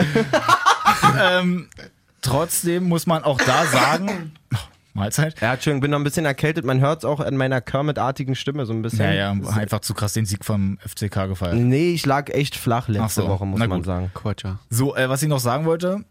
[1.22, 1.70] ähm,
[2.22, 4.34] trotzdem muss man auch da sagen,
[4.98, 5.40] Mahlzeit.
[5.40, 6.66] Ja, Entschuldigung, bin noch ein bisschen erkältet.
[6.66, 9.06] Man hört es auch an meiner Kermit-artigen Stimme so ein bisschen.
[9.06, 11.56] Ja, ja, einfach zu krass den Sieg vom FCK gefeiert.
[11.56, 13.86] Nee, ich lag echt flach letzte so, Woche, muss na man gut.
[13.86, 14.12] sagen.
[14.14, 14.60] Quatsch, ja.
[14.70, 16.04] So, äh, was ich noch sagen wollte,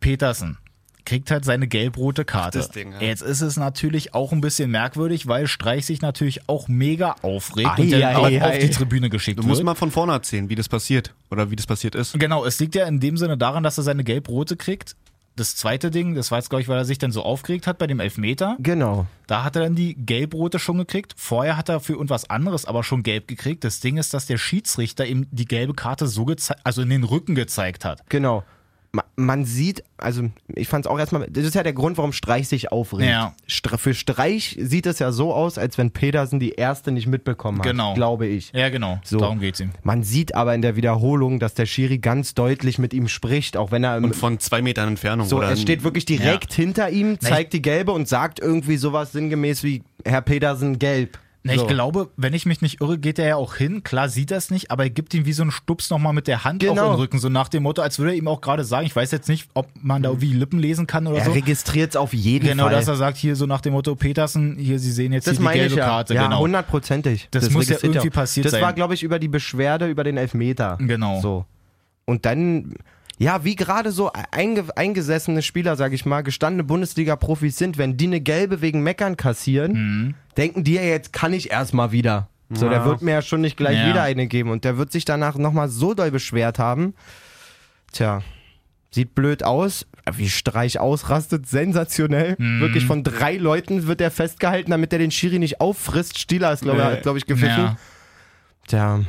[0.00, 0.58] Petersen.
[1.04, 2.58] kriegt halt seine gelb-rote Karte.
[2.58, 3.00] das Ding, ja.
[3.00, 7.70] Jetzt ist es natürlich auch ein bisschen merkwürdig, weil Streich sich natürlich auch mega aufregt
[7.78, 8.42] Ei, und dann ei, auch ei.
[8.44, 9.48] auf die Tribüne geschickt Du wird.
[9.48, 12.18] musst mal von vorne erzählen, wie das passiert oder wie das passiert ist.
[12.18, 14.96] Genau, es liegt ja in dem Sinne daran, dass er seine gelb-rote kriegt.
[15.38, 17.78] Das zweite Ding, das war jetzt, glaube ich, weil er sich dann so aufgeregt hat
[17.78, 18.56] bei dem Elfmeter.
[18.58, 19.06] Genau.
[19.28, 21.14] Da hat er dann die gelb-rote schon gekriegt.
[21.16, 23.62] Vorher hat er für irgendwas anderes aber schon gelb gekriegt.
[23.62, 27.04] Das Ding ist, dass der Schiedsrichter ihm die gelbe Karte so gezeigt, also in den
[27.04, 28.02] Rücken gezeigt hat.
[28.08, 28.42] Genau.
[28.90, 30.22] Ma- Man sieht, also
[30.54, 33.10] ich fand es auch erstmal, das ist ja der Grund, warum Streich sich aufregt.
[33.10, 33.34] Ja.
[33.76, 37.66] Für Streich sieht es ja so aus, als wenn Pedersen die erste nicht mitbekommen hat,
[37.66, 37.92] Genau.
[37.94, 38.50] glaube ich.
[38.54, 38.98] Ja, genau.
[39.04, 39.18] So.
[39.18, 39.72] Darum geht's ihm.
[39.82, 43.70] Man sieht aber in der Wiederholung, dass der Schiri ganz deutlich mit ihm spricht, auch
[43.72, 45.26] wenn er im, Und von zwei Metern Entfernung.
[45.26, 49.12] so, oder es steht wirklich direkt hinter ihm, zeigt die gelbe und sagt irgendwie sowas
[49.12, 51.18] sinngemäß wie Herr Pedersen gelb.
[51.48, 51.62] Na, so.
[51.62, 53.82] Ich glaube, wenn ich mich nicht irre, geht er ja auch hin.
[53.82, 56.26] Klar sieht er es nicht, aber er gibt ihm wie so einen Stups nochmal mit
[56.28, 56.72] der Hand Genau.
[56.84, 57.18] in den Rücken.
[57.18, 59.48] So nach dem Motto, als würde er ihm auch gerade sagen, ich weiß jetzt nicht,
[59.54, 61.32] ob man da wie Lippen lesen kann oder er so.
[61.32, 62.72] registriert es auf jeden Genau, Fall.
[62.72, 65.44] dass er sagt, hier so nach dem Motto, Petersen, hier, Sie sehen jetzt das die
[65.44, 65.84] gelbe ich ja.
[65.84, 66.14] Karte.
[66.14, 66.40] ja, genau.
[66.40, 67.28] hundertprozentig.
[67.30, 68.62] Das muss ja er irgendwie passiert das sein.
[68.62, 70.76] war, glaube ich, über die Beschwerde über den Elfmeter.
[70.80, 71.20] Genau.
[71.20, 71.44] So.
[72.04, 72.74] Und dann,
[73.18, 78.06] ja, wie gerade so einge eingesessene Spieler, sage ich mal, gestandene Bundesliga-Profis sind, wenn die
[78.06, 80.14] eine gelbe wegen Meckern kassieren, Mhm.
[80.36, 82.28] denken die ja, jetzt kann ich erstmal wieder.
[82.50, 82.84] So, der Ja.
[82.86, 83.88] wird mir ja schon nicht gleich Ja.
[83.90, 84.50] wieder eine geben.
[84.50, 86.94] Und der wird sich danach nochmal so doll beschwert haben.
[87.92, 88.22] Tja,
[88.90, 89.86] sieht blöd aus.
[90.14, 92.36] Wie Streich ausrastet, sensationell.
[92.38, 92.60] Mhm.
[92.60, 96.18] Wirklich von drei Leuten wird er festgehalten, damit er den Schiri nicht auffrisst.
[96.18, 97.00] Stieler ist, glaube Nee.
[97.02, 97.58] glaub ich, gepfiffen.
[97.58, 97.76] Ja.
[98.66, 99.00] Tja,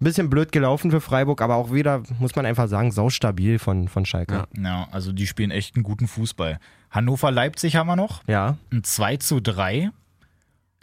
[0.00, 3.88] ein bisschen blöd gelaufen für Freiburg, aber auch wieder, muss man einfach sagen, saustabil von,
[3.88, 4.46] von Schalke.
[4.56, 4.62] Ja.
[4.62, 6.58] ja, also die spielen echt einen guten Fußball.
[6.90, 8.22] Hannover-Leipzig haben wir noch.
[8.26, 8.56] Ja.
[8.72, 9.90] Ein 2 zu 3.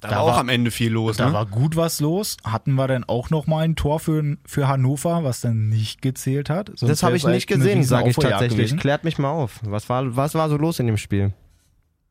[0.01, 1.17] Da, Da war auch war- am Ende viel los.
[1.17, 1.33] Da ne?
[1.33, 2.37] war gut was los.
[2.43, 6.49] Hatten wir dann auch noch mal ein Tor für, für Hannover, was dann nicht gezählt
[6.49, 6.67] hat.
[6.75, 8.57] Sonst Das habe ich nicht gesehen, sage ich tatsächlich.
[8.57, 8.79] gewesen.
[8.79, 9.59] Klärt mich mal auf.
[9.63, 11.33] Was war, was war so los in dem Spiel?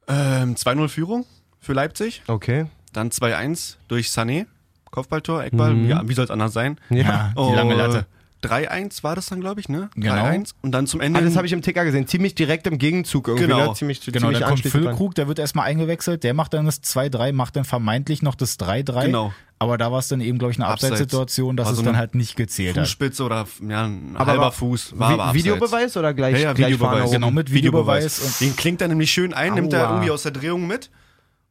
[0.09, 1.27] ähm, 2-0 Führung
[1.61, 2.23] für Leipzig.
[2.27, 2.67] Okay.
[2.93, 4.47] Dann 2-1 durch Sané.
[4.93, 5.75] Kopfballtor, Eckball.
[5.75, 5.89] Mhm.
[5.89, 6.79] Ja, wie soll es anders sein?
[6.91, 8.07] Ja, die lange Oh, Latte.
[8.45, 9.89] 3-1 war das dann, glaube ich, ne?
[9.95, 10.15] Genau.
[10.15, 10.51] 3-1.
[10.63, 11.21] Und dann zum Ende.
[11.21, 12.09] Ah, das habe ich im Ticker gesehen.
[12.09, 13.47] Ziemlich direkt im Gegenzug irgendwie.
[13.47, 13.69] Genau.
[13.69, 13.75] Ne?
[13.75, 14.61] Ziemlich, Genau, ziemlich dann kommt.
[14.67, 18.59] Füllkrug, der wird erstmal eingewechselt, der macht dann das 2-3, macht dann vermeintlich noch das
[18.59, 19.07] 3-3.
[19.07, 19.33] Genau.
[19.61, 20.95] Aber da war es dann eben, glaube ich, eine Abseits.
[20.95, 22.85] Abseitssituation, dass War es dann halt nicht gezählt hat.
[22.85, 24.99] Fußspitze oder ja, ein Aber halber Fuß.
[24.99, 25.45] War Vi aber abseits.
[25.45, 27.11] Videobeweis oder gleich, Ja, ja, gleich Videobeweis.
[27.13, 28.19] Genau, mit Videobeweis.
[28.19, 29.91] Und Den klingt er nämlich schön ein, nimmt er Aua.
[29.93, 30.91] irgendwie aus der Drehung mit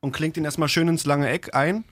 [0.01, 1.85] und klingt ihn erstmal schön ins lange Eck ein.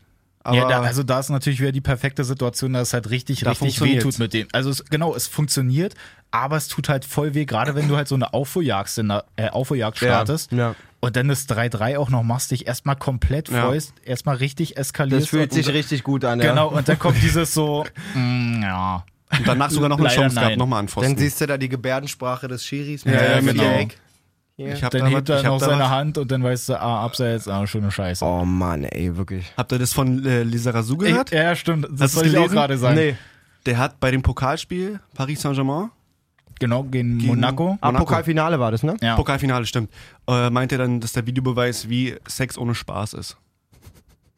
[0.43, 3.41] Aber ja, da, also da ist natürlich wieder die perfekte Situation, dass es halt richtig,
[3.41, 4.47] Da richtig weh tut mit dem.
[4.53, 5.95] Also es, genau, es funktioniert,
[6.31, 9.25] aber es tut halt voll weh, gerade wenn du halt so eine Aufholjagd, in der-
[9.35, 10.75] äh, Aufholjagd startest ja.
[11.01, 13.65] und dann das 3-3 auch noch machst, dich erstmal komplett Ja.
[13.67, 15.23] freust, erstmal richtig eskalierst.
[15.23, 16.39] Das fühlt und, sich richtig gut an.
[16.39, 16.51] Ja.
[16.51, 19.03] Genau, und dann kommt dieses so, mm, ja.
[19.37, 20.57] und danach sogar noch eine Leider Chance gehabt, nein.
[20.59, 21.11] nochmal an Pfosten.
[21.15, 23.03] Dann siehst du da die Gebärdensprache des Schiris.
[23.03, 23.87] Ja, mit ja, dem genau.
[24.59, 24.73] Hier.
[24.73, 27.47] ich hab Dann da hebt er noch seine Hand und dann weißt du, ah, abseits,
[27.47, 28.25] ah, schöne Scheiße.
[28.25, 29.53] Oh Mann, ey, wirklich.
[29.55, 31.31] Habt ihr das von äh, Lisa Razou gehört?
[31.31, 31.87] ja, stimmt.
[31.89, 32.95] Das wollte ich auch gerade sagen.
[32.95, 33.15] Nee.
[33.65, 35.91] Der hat bei dem Pokalspiel Paris Saint-Germain,
[36.59, 37.77] Genau, gegen, Gegen- Monaco.
[37.79, 38.03] Ah, Monaco.
[38.03, 38.97] Pokalfinale war das, ne?
[39.01, 39.15] Ja.
[39.15, 39.91] Pokalfinale stimmt,
[40.27, 43.37] äh, meint er dann, dass der Videobeweis wie Sex ohne Spaß ist.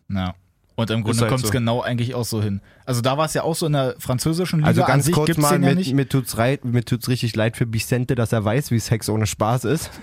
[0.07, 0.35] Ja.
[0.75, 1.51] Und im Grunde halt kommt es so.
[1.51, 2.61] genau eigentlich auch so hin.
[2.85, 5.13] Also da war es ja auch so in der französischen Liga Also an ganz sich
[5.13, 5.93] kurz gibt's mal, den ja mit, nicht.
[5.93, 9.27] mir, tut's rei- mir tut's richtig leid für Vicente, dass er weiß, wie Sex ohne
[9.27, 9.91] Spaß ist.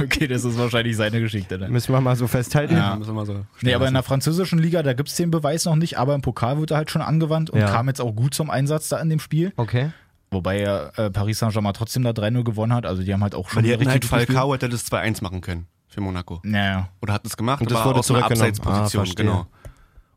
[0.00, 1.58] Okay, das ist wahrscheinlich seine Geschichte.
[1.58, 1.68] Ne?
[1.68, 2.76] Müssen wir mal so festhalten.
[2.76, 2.94] Ja.
[2.94, 5.64] Müssen wir mal so Nee, aber in der französischen Liga, da gibt es den Beweis
[5.64, 7.66] noch nicht, aber im Pokal wird er halt schon angewandt und Ja.
[7.70, 9.52] kam jetzt auch gut zum Einsatz da in dem Spiel.
[9.56, 9.90] Okay.
[10.30, 12.86] Wobei ja äh, Paris Saint-Germain trotzdem da 3-0 gewonnen hat.
[12.86, 14.04] Also die haben halt auch schon Weil die hätten halt.
[14.04, 16.40] Falcao hätte das 2-1 machen können für Monaco.
[16.44, 16.88] Naja.
[17.02, 18.24] Oder hat es gemacht, Und das aber wurde aus einer.
[18.24, 19.46] Abseitsposition, Ah, genau.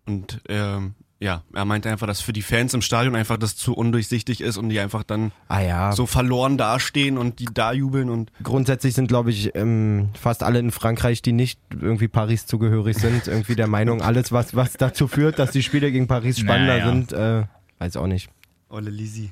[0.05, 3.75] Und ähm, ja, er meinte einfach, dass für die Fans im Stadion einfach das zu
[3.75, 5.91] undurchsichtig ist und die einfach dann Ah ja.
[5.91, 10.57] so verloren dastehen und die da jubeln und Grundsätzlich sind, glaube ich, ähm, fast alle
[10.57, 15.07] in Frankreich, die nicht irgendwie Paris zugehörig sind, irgendwie der Meinung, alles, was, was dazu
[15.07, 16.85] führt, dass die Spiele gegen Paris spannender Naja.
[16.87, 17.43] sind, äh,
[17.77, 18.29] weiß auch nicht.
[18.69, 19.31] Olle Lisi.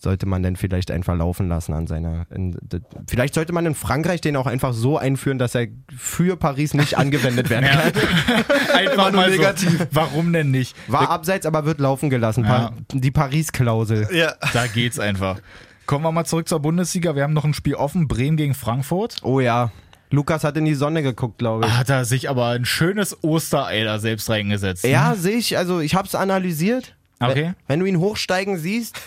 [0.00, 2.26] Sollte man denn vielleicht einfach laufen lassen an seiner.
[2.30, 2.56] In,
[3.08, 6.96] vielleicht sollte man in Frankreich den auch einfach so einführen, dass er für Paris nicht
[6.98, 7.92] angewendet werden kann.
[8.76, 9.76] Einfach nur mal negativ.
[9.76, 10.76] So, warum denn nicht?
[10.86, 12.44] War abseits, aber wird laufen gelassen.
[12.44, 12.70] Ja.
[12.70, 14.08] Pa die Paris-Klausel.
[14.12, 14.34] Ja.
[14.52, 15.40] Da geht's einfach.
[15.86, 17.16] Kommen wir mal zurück zur Bundesliga.
[17.16, 18.06] Wir haben noch ein Spiel offen.
[18.06, 19.16] Bremen gegen Frankfurt.
[19.22, 19.72] Oh ja.
[20.10, 21.72] Lukas hat in die Sonne geguckt, glaube ich.
[21.72, 24.84] Hat er sich aber ein schönes Osterei da selbst reingesetzt.
[24.84, 24.90] ne?
[24.90, 25.58] Ja, sehe ich.
[25.58, 26.94] Also ich habe es analysiert.
[27.20, 27.44] Okay.
[27.44, 29.00] Wenn, wenn du ihn hochsteigen siehst,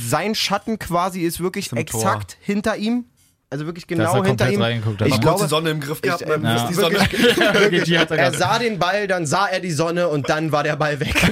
[0.00, 3.06] sein Schatten quasi ist wirklich Zum exakt hinter ihm.
[3.52, 4.62] Also wirklich genau er hinter ihm.
[5.04, 6.94] Ich glaube, die Sonne im Griff gehabt, ich, äh, die Sonne.
[6.94, 10.62] Wirklich, die hat er sah den Ball, dann sah er die Sonne und dann war
[10.62, 11.14] der Ball weg.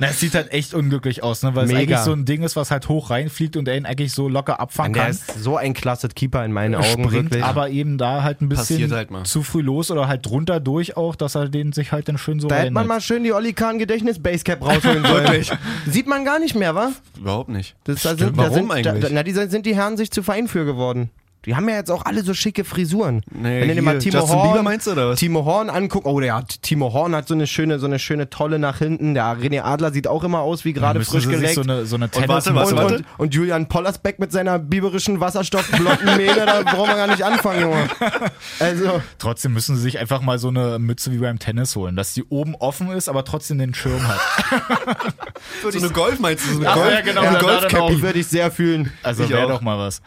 [0.00, 1.54] Na, es sieht halt echt unglücklich aus, ne?
[1.54, 1.78] weil Mega.
[1.78, 4.28] es eigentlich so ein Ding ist, was halt hoch reinfliegt und er ihn eigentlich so
[4.28, 5.10] locker abfangen Der kann.
[5.12, 7.44] ist so ein klasse Keeper in meinen Augen, springt wirklich.
[7.44, 11.16] aber eben da halt ein bisschen halt zu früh los oder halt drunter durch auch,
[11.16, 13.52] dass er den sich halt dann schön so da hätte man mal schön die Olli
[13.52, 15.44] Kahn Gedächtnis Basecap rausholen sollen.
[15.86, 16.90] Sieht man gar nicht mehr, wa?
[17.18, 17.74] Überhaupt nicht.
[17.84, 19.04] Das, da sind, Warum da sind, eigentlich?
[19.04, 21.10] Da, na, die sind sind die Herren sich zu fein für geworden.
[21.46, 23.22] Die haben ja jetzt auch alle so schicke Frisuren.
[23.30, 25.18] Nee, Wenn du dir mal Timo Justin Horn, Bieber meinst du, oder was?
[25.18, 28.30] Timo Horn anguckt, oh, der hat, Timo Horn hat so eine schöne, so eine schöne
[28.30, 29.14] Tolle nach hinten.
[29.14, 31.54] Der René Adler sieht auch immer aus wie gerade frisch geleckt.
[31.54, 32.94] so eine, so eine warte, warte, und, warte.
[32.96, 37.60] und, und Julian Pollersbeck mit seiner biberischen wasserstoffblonden Mähne, da brauchen wir gar nicht anfangen,
[37.62, 37.88] Junge.
[38.58, 42.14] Also, Trotzdem müssen sie sich einfach mal so eine Mütze wie beim Tennis holen, dass
[42.14, 44.20] die oben offen ist, aber trotzdem den Schirm hat.
[45.62, 46.54] So eine Golf meinst du?
[46.54, 47.80] So eine Golf, ja, genau, Golfcap.
[47.80, 47.90] auch.
[47.90, 48.92] ich würde ich sehr fühlen.
[49.02, 50.00] Also Ich wäre doch mal was.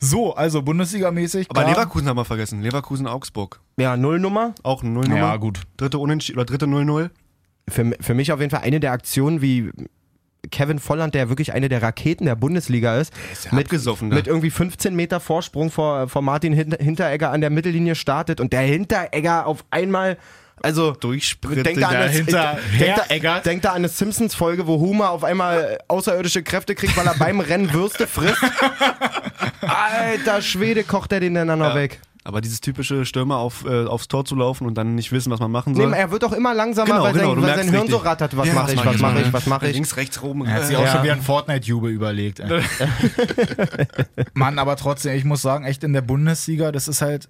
[0.00, 1.46] So, also Bundesliga-mäßig.
[1.50, 1.74] Aber klar.
[1.74, 2.62] Leverkusen haben wir vergessen.
[2.62, 3.60] Leverkusen-Augsburg.
[3.78, 4.54] Ja, Nullnummer.
[4.62, 5.16] Auch ein Nullnummer.
[5.20, 5.60] Ja, gut.
[5.76, 7.10] Dritte Unentschieden oder dritte 0-0.
[7.68, 9.70] Für, für mich auf jeden Fall eine der Aktionen, wie
[10.50, 13.70] Kevin Volland, der wirklich eine der Raketen der Bundesliga ist, ist ja mit,
[14.02, 18.52] mit irgendwie 15 Meter Vorsprung vor, vor Martin Hin- Hinteregger an der Mittellinie startet und
[18.52, 20.18] der Hinteregger auf einmal,
[20.64, 22.58] also Denk da, an dahinter
[23.08, 27.06] denk, da, denk da an eine Simpsons-Folge, wo Homer auf einmal außerirdische Kräfte kriegt, weil
[27.06, 28.42] er beim Rennen Würste frisst.
[29.60, 31.74] Alter Schwede, kocht er den dann noch Ja.
[31.74, 32.00] weg.
[32.26, 35.40] Aber dieses typische Stürmer auf, äh, aufs Tor zu laufen und dann nicht wissen, was
[35.40, 35.90] man machen soll.
[35.90, 37.82] Nee, er wird auch immer langsamer, Genau, weil genau, sein, du weil merkst sein Hirn
[37.82, 38.00] richtig.
[38.00, 38.36] so rattert.
[38.38, 39.74] Was Ja, mache ich, was mache ich, was mache ich.
[39.74, 40.46] Links, rechts, rum.
[40.46, 40.92] Er hat sich auch Ja.
[40.92, 42.40] schon wieder ein Fortnite-Jubel überlegt.
[44.34, 47.28] Mann, aber trotzdem, ich muss sagen, echt in der Bundesliga, das ist halt,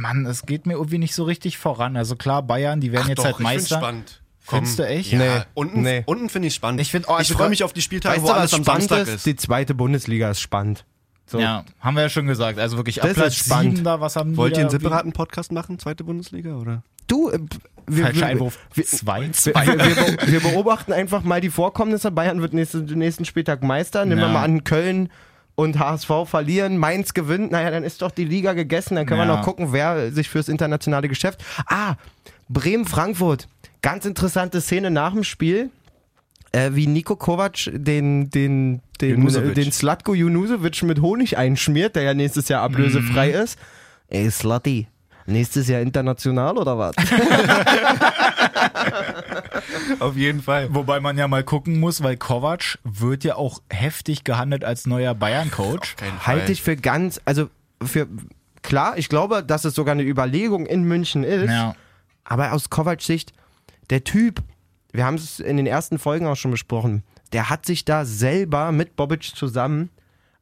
[0.00, 1.96] Mann, es geht mir irgendwie nicht so richtig voran.
[1.96, 3.76] Also klar, Bayern, die werden Ach jetzt doch, halt ich find's Meister.
[3.78, 4.22] spannend.
[4.40, 5.12] Findest du echt?
[5.12, 5.42] Ja, Nee.
[5.54, 6.02] unten, Nee.
[6.06, 6.80] unten finde ich spannend.
[6.80, 8.88] Ich find- oh, ich also freue mich auf die Spieltage, Weißt wo alles am spannend
[8.88, 9.14] Samstag ist?
[9.16, 9.26] ist.
[9.26, 10.84] Die zweite Bundesliga ist spannend.
[11.26, 11.38] So.
[11.38, 12.58] Ja, haben wir ja schon gesagt.
[12.58, 13.72] Also wirklich, Das ab Platz ist spannend.
[13.76, 16.82] 7 da, was haben Wollt ihr einen separaten Podcast machen, zweite Bundesliga, oder?
[17.06, 17.38] Du, äh,
[17.86, 18.58] wir, Falscher wir, Einwurf.
[18.72, 19.30] wir, Zwei.
[19.32, 22.10] wir, wir, wir, wir beobachten einfach mal die Vorkommnisse.
[22.10, 24.06] Bayern wird nächste, nächsten Spieltag Meister.
[24.06, 24.32] Nehmen wir Ja.
[24.32, 25.10] mal an, Köln
[25.58, 27.50] und HSV verlieren, Mainz gewinnt.
[27.50, 28.94] Naja, dann ist doch die Liga gegessen.
[28.94, 29.36] Dann können wir Ja.
[29.38, 31.44] noch gucken, wer sich fürs internationale Geschäft.
[31.66, 31.96] Ah,
[32.48, 33.48] Bremen-Frankfurt.
[33.82, 35.70] Ganz interessante Szene nach dem Spiel.
[36.52, 39.54] Äh, wie Nico Kovac den, den, den, Junusovic.
[39.56, 43.34] den Slatko Junusovic mit Honig einschmiert, der ja nächstes Jahr ablösefrei Mhm.
[43.42, 43.58] ist.
[44.08, 44.86] Ey, Slatti,
[45.28, 46.94] nächstes Jahr international oder was?
[50.00, 50.74] Auf jeden Fall.
[50.74, 55.14] Wobei man ja mal gucken muss, weil Kovac wird ja auch heftig gehandelt als neuer
[55.14, 55.96] Bayern-Coach.
[56.26, 57.48] Halte ich für ganz, also
[57.82, 58.06] für
[58.62, 61.74] klar, ich glaube, dass es sogar eine Überlegung in München ist, Ja.
[62.24, 63.32] aber aus Kovacs Sicht,
[63.90, 64.42] der Typ,
[64.92, 68.72] wir haben es in den ersten Folgen auch schon besprochen, der hat sich da selber
[68.72, 69.90] mit Bobic zusammen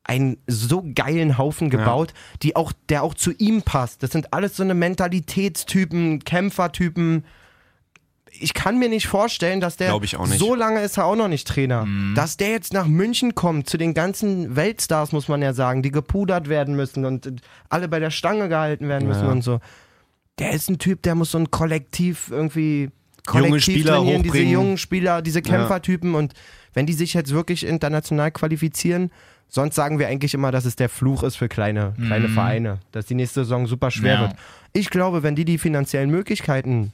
[0.09, 4.03] einen so geilen Haufen gebaut, die auch, der auch zu ihm passt.
[4.03, 7.25] Das sind alles so eine Mentalitätstypen, Kämpfertypen.
[8.39, 9.99] Ich kann mir nicht vorstellen, dass der
[10.39, 13.79] so lange ist er auch noch nicht Trainer, dass der jetzt nach München kommt zu
[13.79, 17.41] den ganzen Weltstars, muss man ja sagen, die gepudert werden müssen und
[17.71, 19.31] alle bei der Stange gehalten werden müssen Ja.
[19.33, 19.61] und so.
[20.39, 22.91] Der ist ein Typ, der muss so ein Kollektiv irgendwie
[23.27, 24.53] Kollektiv Spieler trainieren, diese hochbringen.
[24.53, 26.35] jungen Spieler, diese Kämpfertypen und
[26.75, 29.11] wenn die sich jetzt wirklich international qualifizieren,
[29.49, 33.07] sonst sagen wir eigentlich immer, dass es der Fluch ist für kleine, kleine Vereine, dass
[33.07, 34.21] die nächste Saison super schwer Ja.
[34.23, 34.33] wird.
[34.73, 36.93] Ich glaube, wenn die die finanziellen Möglichkeiten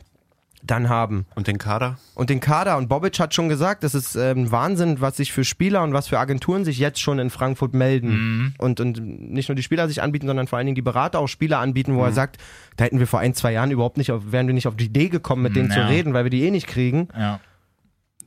[0.65, 1.99] dann haben Und den Kader?
[2.15, 5.43] und den Kader und Bobic hat schon gesagt, das ist ähm, Wahnsinn, was sich für
[5.43, 9.01] Spieler und was für Agenturen sich jetzt schon in Frankfurt melden und, und
[9.33, 11.97] nicht nur die Spieler sich anbieten, sondern vor allen Dingen die Berater auch Spieler anbieten,
[11.97, 12.39] wo er sagt,
[12.77, 14.85] da hätten wir vor ein, zwei Jahren überhaupt nicht, auf, wären wir nicht auf die
[14.85, 15.75] Idee gekommen, mit denen Ja.
[15.75, 17.09] zu reden, weil wir die eh nicht kriegen.
[17.19, 17.41] Ja.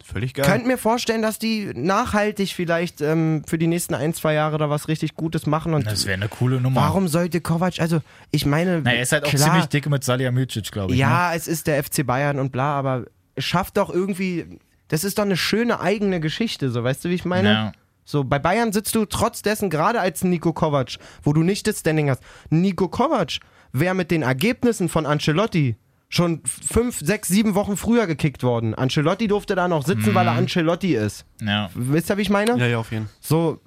[0.07, 0.45] Völlig geil.
[0.45, 4.69] Könnt mir vorstellen, dass die nachhaltig vielleicht ähm, für die nächsten ein, zwei Jahre da
[4.69, 6.79] was richtig Gutes machen und Das wäre eine coole Nummer.
[6.81, 10.03] warum sollte Kovac, also ich meine, Na, er ist halt auch klar, ziemlich dick mit
[10.03, 10.99] Salihamidzic, glaube ich.
[10.99, 11.01] ne?
[11.01, 13.05] ja, es ist der FC Bayern und bla, aber
[13.37, 17.25] schafft doch irgendwie, das ist doch eine schöne eigene Geschichte, so weißt du, wie ich
[17.25, 17.49] meine?
[17.51, 17.71] Ja.
[18.07, 21.79] So, bei Bayern sitzt du trotz dessen, gerade als Nico Kovac, wo du nicht das
[21.79, 22.21] Standing hast.
[22.51, 23.39] Nico Kovac
[23.73, 25.77] wäre mit den Ergebnissen von Ancelotti
[26.15, 28.73] schon fünf, sechs, sieben Wochen früher gekickt worden.
[28.73, 31.25] Ancelotti durfte da noch sitzen, weil er Ancelotti ist.
[31.41, 31.69] Ja.
[31.73, 32.57] Wisst ihr, wie ich meine?
[32.57, 33.15] Ja, ja, auf jeden Fall.
[33.19, 33.61] So,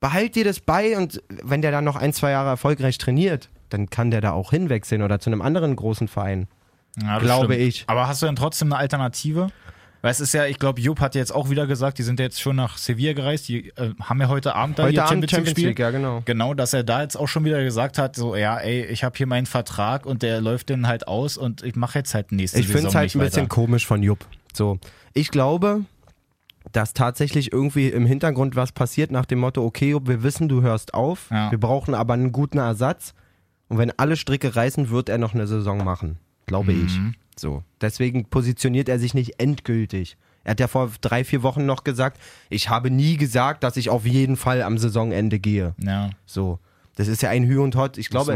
[0.00, 3.90] behalt dir das bei und wenn der dann noch ein, zwei Jahre erfolgreich trainiert, dann
[3.90, 6.48] kann der da auch hinwechseln oder zu einem anderen großen Verein.
[7.00, 7.68] Ja, Glaube stimmt.
[7.68, 7.84] ich.
[7.86, 9.48] Aber hast du denn trotzdem eine Alternative?
[10.02, 12.24] Weil es ist ja, ich glaube, Jupp hat jetzt auch wieder gesagt, die sind ja
[12.24, 15.20] jetzt schon nach Sevilla gereist, die äh, haben ja heute Abend da Heute ihr Champions
[15.22, 15.58] League Champions.
[15.58, 16.22] League, ja genau.
[16.24, 19.16] Genau, dass er da jetzt auch schon wieder gesagt hat, so, ja, ey, ich habe
[19.16, 22.58] hier meinen Vertrag und der läuft dann halt aus und ich mache jetzt halt nächste
[22.58, 23.48] Ich finde Saison es halt ein bisschen weiter.
[23.48, 24.26] komisch von Jupp.
[24.52, 24.78] So,
[25.14, 25.82] ich glaube,
[26.72, 30.62] dass tatsächlich irgendwie im Hintergrund was passiert nach dem Motto, okay, Jupp, wir wissen, du
[30.62, 31.50] hörst auf, Ja.
[31.52, 33.14] wir brauchen aber einen guten Ersatz
[33.68, 36.86] und wenn alle Stricke reißen, wird er noch eine Saison machen, glaube Mhm.
[36.86, 36.98] ich.
[37.36, 40.16] So, deswegen positioniert er sich nicht endgültig.
[40.44, 43.90] Er hat ja vor drei, vier Wochen noch gesagt, ich habe nie gesagt, dass ich
[43.90, 45.74] auf jeden Fall am Saisonende gehe.
[45.78, 46.10] Ja.
[46.26, 46.58] So.
[46.94, 47.96] Das ist ja ein Hü und Hot.
[47.96, 48.34] Ich glaube,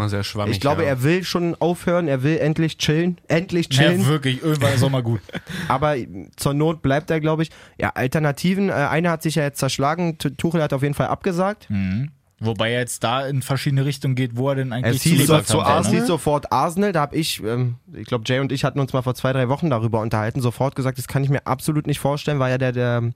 [0.48, 0.88] ich glaube, ja.
[0.88, 4.00] er will schon aufhören, er will endlich chillen, endlich chillen.
[4.00, 5.20] ja, wirklich, irgendwann ist auch mal gut.
[5.68, 5.96] Aber
[6.36, 7.50] zur Not bleibt er, glaube ich.
[7.78, 11.68] Ja, Alternativen, äh, einer hat sich ja jetzt zerschlagen, Tuchel hat auf jeden Fall abgesagt.
[11.68, 12.12] Mhm.
[12.38, 15.38] Wobei er jetzt da in verschiedene Richtungen geht, wo er denn Es eigentlich hieß, so,
[15.38, 15.88] zugesagt zu hat, ne?
[15.88, 18.92] es hieß sofort Arsenal, da habe ich, ähm, ich glaube, Jay und ich hatten uns
[18.92, 21.98] mal vor zwei, drei Wochen darüber unterhalten, sofort gesagt, das kann ich mir absolut nicht
[21.98, 23.12] vorstellen, weil ja der, der,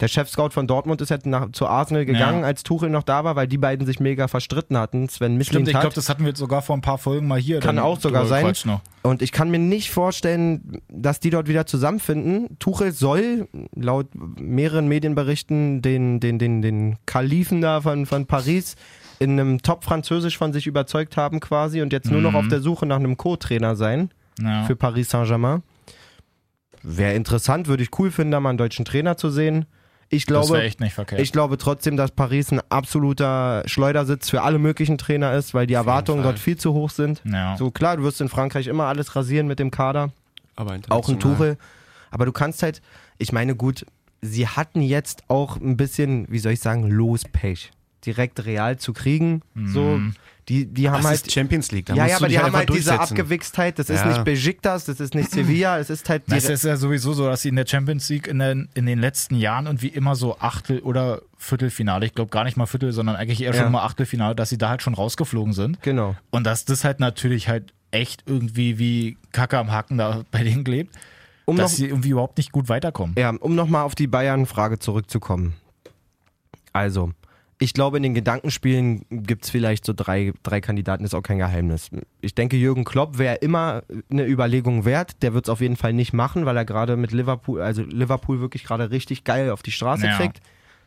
[0.00, 2.46] der Chef-Scout von Dortmund ist ja nach, zu Arsenal gegangen, Ja.
[2.46, 5.08] als Tuchel noch da war, weil die beiden sich mega verstritten hatten.
[5.08, 7.38] Sven Mislin Stimmt, ich glaube, das hatten wir jetzt sogar vor ein paar Folgen mal
[7.38, 7.60] hier.
[7.60, 8.80] Kann auch sogar drüber sein.
[9.02, 12.58] Und ich kann mir nicht vorstellen, dass die dort wieder zusammenfinden.
[12.58, 18.76] Tuchel soll laut mehreren Medienberichten den, den, den, den Kalifen da von, von Paris
[19.18, 22.36] in einem Top-Französisch von sich überzeugt haben quasi und jetzt nur noch Mhm.
[22.36, 24.10] auf der Suche nach einem Co-Trainer sein
[24.40, 24.64] Ja.
[24.64, 25.62] für Paris Saint-Germain.
[26.82, 29.66] Wäre interessant, würde ich cool finden, da mal einen deutschen Trainer zu sehen.
[30.12, 31.20] Ich glaube, wäre echt nicht verkehrt.
[31.20, 35.74] ich glaube trotzdem, dass Paris ein absoluter Schleudersitz für alle möglichen Trainer ist, weil die
[35.74, 36.32] Erwartungen Fall.
[36.32, 37.22] dort viel zu hoch sind.
[37.24, 37.56] ja.
[37.56, 40.10] So klar, du wirst in Frankreich immer alles rasieren mit dem Kader,
[40.56, 41.20] Aber auch ein.
[41.20, 41.56] Tuchel.
[42.10, 42.82] Aber du kannst halt,
[43.18, 43.86] ich meine, gut,
[44.20, 47.70] sie hatten jetzt auch ein bisschen, wie soll ich sagen, Lospech.
[48.06, 49.42] Direkt real zu kriegen.
[49.66, 50.00] So,
[50.48, 51.20] die, die haben Das halt.
[51.26, 51.86] ist Champions League.
[51.86, 52.98] Da ja, musst ja, aber die haben einfach halt diese.
[52.98, 53.78] Abgewichstheit.
[53.78, 54.08] Das ist Ja.
[54.08, 56.22] nicht Besiktas, das ist nicht Sevilla, es ist halt.
[56.30, 58.98] Die, ist ja sowieso so, dass sie in der Champions League in den, in den
[58.98, 62.92] letzten Jahren und wie immer so Achtel- oder Viertelfinale, ich glaube gar nicht mal Viertel,
[62.92, 63.62] sondern eigentlich eher Ja.
[63.62, 65.82] schon mal Achtelfinale, dass sie da halt schon rausgeflogen sind.
[65.82, 66.16] genau.
[66.30, 70.64] Und dass das halt natürlich halt echt irgendwie wie Kacke am Haken da bei denen
[70.64, 70.96] klebt,
[71.44, 73.14] Um noch, dass sie irgendwie überhaupt nicht gut weiterkommen.
[73.18, 75.52] ja, um nochmal auf die Bayern-Frage zurückzukommen.
[76.72, 77.10] Also,
[77.62, 81.36] ich glaube, in den Gedankenspielen gibt es vielleicht so drei, drei Kandidaten, ist auch kein
[81.38, 81.90] Geheimnis.
[82.22, 85.22] Ich denke, Jürgen Klopp wäre immer eine Überlegung wert.
[85.22, 88.40] Der wird es auf jeden Fall nicht machen, weil er gerade mit Liverpool, also Liverpool
[88.40, 90.16] wirklich gerade richtig geil auf die Straße Ja.
[90.16, 90.40] kriegt.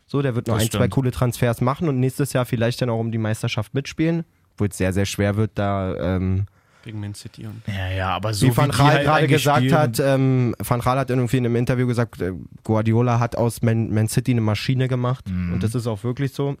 [0.06, 2.90] So, der wird noch Das ein, zwei coole Transfers machen und nächstes Jahr vielleicht dann
[2.90, 4.24] auch um die Meisterschaft mitspielen.
[4.56, 6.44] Wo es sehr, sehr schwer wird, da so
[6.84, 9.74] Gegen Man City und Ja, ja, aber so wie Van Gaal halt gerade gesagt spielen-
[9.78, 13.92] hat, ähm, Van Gaal hat irgendwie in einem Interview gesagt, äh, Guardiola hat aus Man,
[13.92, 15.54] Man City eine Maschine gemacht Mhm.
[15.54, 16.56] und das ist auch wirklich so.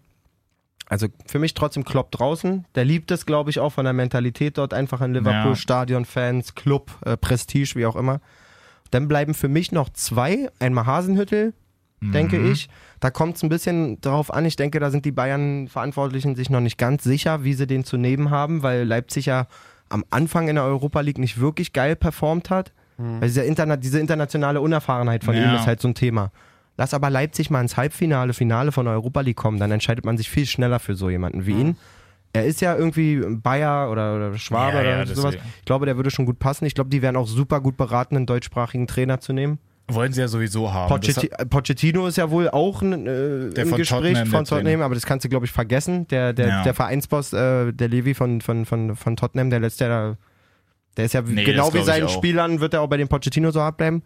[0.86, 2.66] Also für mich trotzdem Klopp draußen.
[2.74, 5.56] Der liebt es, glaube ich, auch von der Mentalität dort einfach in Liverpool, Ja.
[5.56, 8.20] Stadion, Fans, Club, äh, Prestige, wie auch immer.
[8.90, 10.50] Dann bleiben für mich noch zwei.
[10.58, 11.54] Einmal Hasenhüttel,
[12.02, 12.52] denke Mhm.
[12.52, 12.68] ich.
[13.00, 14.44] Da kommt es ein bisschen drauf an.
[14.44, 17.96] Ich denke, da sind die Bayern-Verantwortlichen sich noch nicht ganz sicher, wie sie den zu
[17.96, 19.46] nehmen haben, weil Leipzig ja
[19.94, 22.72] am Anfang in der Europa League nicht wirklich geil performt hat.
[22.96, 25.42] Weil dieser Interna diese internationale Unerfahrenheit von Ja.
[25.50, 26.30] ihm ist halt so ein Thema.
[26.76, 30.16] Lass aber Leipzig mal ins Halbfinale, Finale von der Europa League kommen, dann entscheidet man
[30.16, 31.76] sich viel schneller für so jemanden wie ihn.
[32.32, 35.32] Er ist ja irgendwie Bayer oder, oder Schwabe Ja, oder ja, sowas.
[35.34, 35.52] deswegen.
[35.60, 36.66] Ich glaube, der würde schon gut passen.
[36.66, 39.58] Ich glaube, die wären auch super gut beraten, einen deutschsprachigen Trainer zu nehmen.
[39.88, 40.88] Wollen sie ja sowieso haben.
[40.88, 44.44] Pochetti Pochettino ist ja wohl auch ein, äh, Der im von Gespräch Tottenham, von der
[44.44, 44.84] Tottenham, Trainer.
[44.86, 46.08] aber das kannst du, glaube ich, vergessen.
[46.08, 46.62] Der, der, Ja.
[46.62, 50.16] der Vereinsboss, äh, der Levi von, von, von, von Tottenham, der ja da,
[50.96, 52.08] der ist ja Nee, genau wie seinen.
[52.08, 54.02] Spielern, wird er auch bei dem Pochettino so hart bleiben.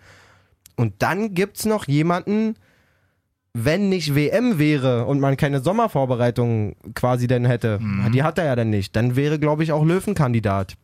[0.76, 2.56] Und dann gibt's noch jemanden,
[3.54, 8.12] wenn nicht WM wäre und man keine Sommervorbereitung quasi denn hätte, Mhm.
[8.12, 10.74] die hat er ja dann nicht, dann wäre, glaube ich, auch Löwenkandidat.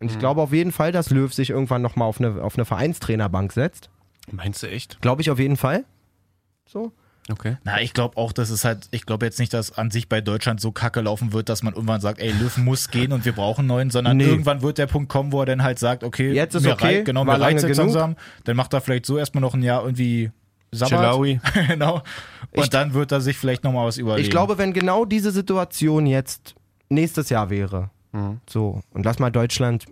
[0.00, 0.12] Und Mhm.
[0.12, 3.52] ich glaube auf jeden Fall, dass Löw sich irgendwann nochmal auf eine, auf eine Vereinstrainerbank
[3.52, 3.90] setzt.
[4.30, 5.00] Meinst du echt?
[5.00, 5.84] Glaube ich auf jeden Fall.
[6.66, 6.92] So.
[7.30, 7.56] Okay.
[7.64, 10.20] Na, ich glaube auch, dass es halt, ich glaube jetzt nicht, dass an sich bei
[10.20, 13.32] Deutschland so kacke laufen wird, dass man irgendwann sagt, ey, Löw muss gehen und wir
[13.32, 14.24] brauchen einen neuen, sondern Nee.
[14.26, 16.98] irgendwann wird der Punkt kommen, wo er dann halt sagt, okay, Jetzt ist mir okay,
[16.98, 17.78] rei- genau, mir lange jetzt genug.
[17.78, 20.32] langsam, dann macht er vielleicht so erstmal noch ein Jahr irgendwie
[20.70, 21.16] Sabbat.
[21.68, 22.02] Genau.
[22.50, 24.22] Und Ich- dann wird er sich vielleicht nochmal was überlegen.
[24.24, 26.54] Ich glaube, wenn genau diese Situation jetzt
[26.90, 28.40] nächstes Jahr wäre, Mhm.
[28.48, 29.86] so, und lass mal Deutschland,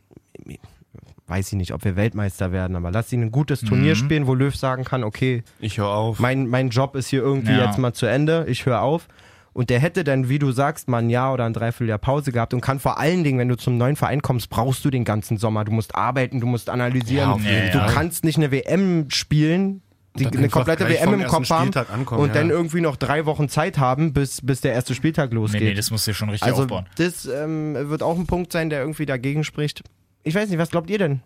[1.28, 3.66] weiß ich nicht, ob wir Weltmeister werden, aber lass ihn ein gutes Mhm.
[3.68, 6.18] Turnier spielen, wo Löw sagen kann, okay, Ich höre auf.
[6.20, 7.66] mein, mein Job ist hier irgendwie Ja.
[7.66, 9.08] jetzt mal zu Ende, ich höre auf.
[9.54, 12.54] Und der hätte dann, wie du sagst, mal ein Jahr oder ein Dreivierteljahr Pause gehabt
[12.54, 15.36] und kann vor allen Dingen, wenn du zum neuen Verein kommst, brauchst du den ganzen
[15.36, 15.64] Sommer.
[15.64, 17.42] Du musst arbeiten, du musst analysieren.
[17.44, 17.90] Ja, du Fall.
[17.92, 19.82] kannst nicht eine WM spielen,
[20.18, 22.34] die, eine komplette WM im Kopf haben ankommen, und ja.
[22.34, 25.62] dann irgendwie noch drei Wochen Zeit haben, bis, bis der erste Spieltag nee, losgeht.
[25.62, 26.86] nee, das muss dir schon richtig also aufbauen.
[26.96, 29.82] das ähm, wird auch ein Punkt sein, der irgendwie dagegen spricht.
[30.22, 31.20] Ich weiß nicht, was glaubt ihr denn?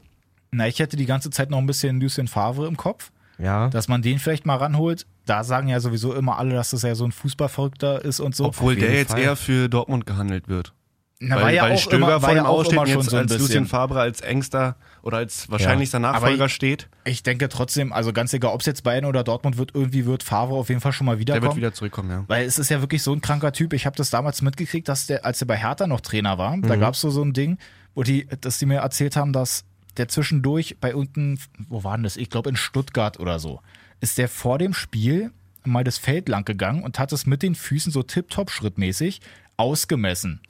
[0.53, 3.69] Na, ich hätte die ganze Zeit noch ein bisschen Lucien Favre im Kopf, Ja.
[3.69, 5.07] dass man den vielleicht mal ranholt.
[5.27, 8.47] Da sagen ja sowieso immer alle, dass das ja so ein Fußballverrückter ist und so.
[8.47, 9.21] Obwohl der jetzt Fall.
[9.21, 10.73] eher für Dortmund gehandelt wird.
[11.19, 12.89] Na, weil war ja weil auch Stöger immer, vor ja ihm auch aussteht immer und
[12.89, 13.67] schon jetzt so ein als Lucien bisschen.
[13.67, 16.89] Fabre als engster oder als wahrscheinlichster Nachfolger Aber steht.
[17.05, 20.23] Ich denke trotzdem, also ganz egal, ob es jetzt Bayern oder Dortmund wird, irgendwie wird
[20.23, 21.57] Favre auf jeden Fall schon mal Der wird wiederkommen.
[21.57, 22.25] wieder zurückkommen, ja.
[22.29, 23.73] Weil es ist ja wirklich so ein kranker Typ.
[23.73, 26.77] Ich habe das damals mitgekriegt, dass der, als er bei Hertha noch Trainer war, da
[26.77, 27.57] gab es so, so ein Ding,
[27.97, 29.65] wo die, dass die mir erzählt haben, dass
[29.97, 32.17] der zwischendurch bei unten, wo war denn das?
[32.17, 33.61] Ich glaube in Stuttgart oder so,
[34.01, 35.33] ist der vor dem Spiel
[35.65, 39.21] mal das Feld lang gegangen und hat es mit den Füßen so tipptopp schrittmäßig
[39.57, 40.41] ausgemessen.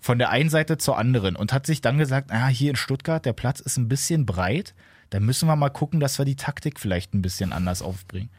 [0.00, 3.26] Von der einen Seite zur anderen und hat sich dann gesagt, ah, hier in Stuttgart,
[3.26, 4.72] der Platz ist ein bisschen breit,
[5.10, 8.30] da müssen wir mal gucken, dass wir die Taktik vielleicht ein bisschen anders aufbringen.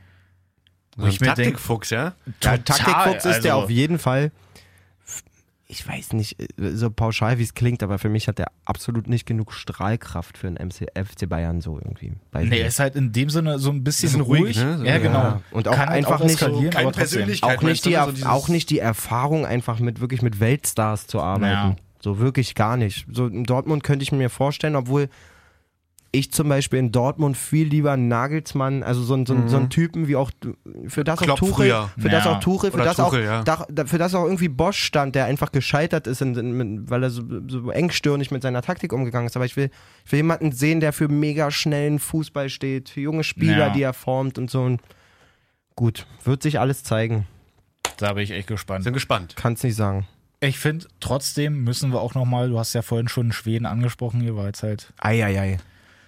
[0.95, 2.15] So ein ich Taktikfuchs, ja?
[2.39, 4.31] Total, Taktikfuchs ist der also- auf jeden Fall.
[5.75, 9.07] Ich weiß nicht, äh, so pauschal wie es klingt, aber für mich hat der absolut
[9.07, 12.13] nicht genug Strahlkraft für einen MC, FC Bayern so irgendwie.
[12.31, 14.57] Weiß Nee, er ist halt in dem Sinne so ein bisschen, Bisschen ruhig, ruhig.
[14.57, 14.77] ne?
[14.77, 14.97] So, ja, ja.
[14.99, 15.41] genau.
[15.51, 16.91] Und auch Kann halt einfach nicht so- keine.
[16.91, 17.57] Persönlichkeit.
[17.57, 21.19] auch nicht, die, Er- so auch nicht die Erfahrung, einfach mit wirklich mit Weltstars zu
[21.21, 21.71] arbeiten.
[21.71, 21.75] Ja.
[22.01, 23.05] So wirklich gar nicht.
[23.11, 25.09] So in Dortmund könnte ich mir vorstellen, obwohl
[26.15, 29.57] ich zum Beispiel in Dortmund viel lieber einen Nagelsmann, also so, ein- so, ein- so
[29.57, 30.29] einen Typen wie auch
[30.87, 31.89] für das Klopp auch Tuchel, früher.
[31.97, 32.31] für das Ja.
[32.33, 33.65] auch Tuchel, für Oder das Tuchel, auch ja.
[33.67, 37.09] da, für das auch irgendwie Bosch stand, der einfach gescheitert ist, in, in, weil er
[37.09, 39.35] so, so engstirnig mit seiner Taktik umgegangen ist.
[39.35, 39.71] Aber ich will,
[40.05, 43.69] ich will jemanden sehen, der für mega schnellen Fußball steht, für junge Spieler, Ja.
[43.71, 44.61] die er formt und so.
[44.61, 44.81] Und
[45.75, 47.25] gut, wird sich alles zeigen.
[47.97, 48.83] Da bin ich echt gespannt.
[48.83, 49.35] Sind gespannt.
[49.35, 50.05] Kann's nicht sagen.
[50.41, 54.35] Ich finde, trotzdem müssen wir auch nochmal, du hast ja vorhin schon Schweden angesprochen, hier
[54.35, 54.93] war jetzt halt.
[54.99, 55.57] Eieiei.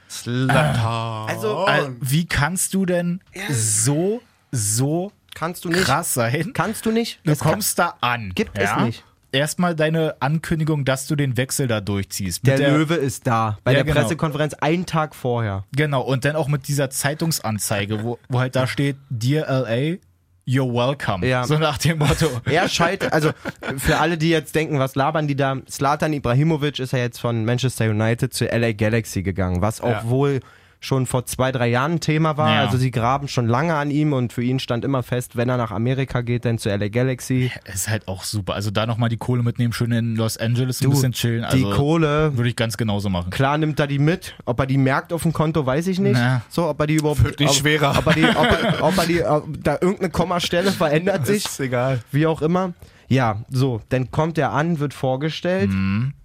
[0.10, 1.30] Slatan.
[1.30, 5.84] Also, Äh, wie kannst du denn so, so kannst du nicht.
[5.84, 6.52] krass sein?
[6.54, 7.20] Kannst du nicht?
[7.24, 8.32] Du Es kann- kommst da an.
[8.36, 8.78] Gibt ja?
[8.80, 9.04] es nicht.
[9.32, 12.46] Erstmal deine Ankündigung, dass du den Wechsel da durchziehst.
[12.46, 13.58] Mit Der, Löwe ist da.
[13.66, 14.00] Bei Ja, der genau.
[14.00, 15.66] Pressekonferenz einen Tag vorher.
[15.76, 19.98] Genau, und dann auch mit dieser Zeitungsanzeige, wo, wo halt da steht, Dear LA,
[20.46, 21.26] you're welcome.
[21.26, 21.46] Ja.
[21.46, 22.28] So nach dem Motto.
[22.46, 23.32] Er scheitert, also
[23.78, 25.58] für alle, die jetzt denken, was labern die da?
[25.70, 30.10] Slatan Ibrahimovic ist ja jetzt von Manchester United zu LA Galaxy gegangen, was auch Ja.
[30.10, 30.40] wohl
[30.80, 32.50] schon vor zwei, drei Jahren ein Thema war.
[32.56, 32.62] Ja.
[32.66, 35.58] Also sie graben schon lange an ihm und für ihn stand immer fest, wenn er
[35.58, 37.52] nach Amerika geht, dann zu LA Galaxy.
[37.74, 38.54] Ist halt auch super.
[38.54, 41.44] Also da nochmal die Kohle mitnehmen, schön in Los Angeles ein Du, bisschen chillen.
[41.44, 43.30] Also die Kohle, würde ich ganz genauso machen.
[43.32, 44.36] klar nimmt er die mit.
[44.46, 46.14] Ob er die merkt auf dem Konto, weiß ich nicht.
[46.20, 46.42] Na.
[46.50, 47.24] So, ob er die überhaupt.
[47.24, 47.96] Wird nicht ob, schwerer.
[47.98, 51.46] Ob er die, ob, er- ob er die, ob da irgendeine Kommastelle verändert sich.
[51.46, 52.00] ist egal.
[52.12, 52.74] wie auch immer.
[53.08, 55.70] Ja, so, dann kommt er an, wird vorgestellt.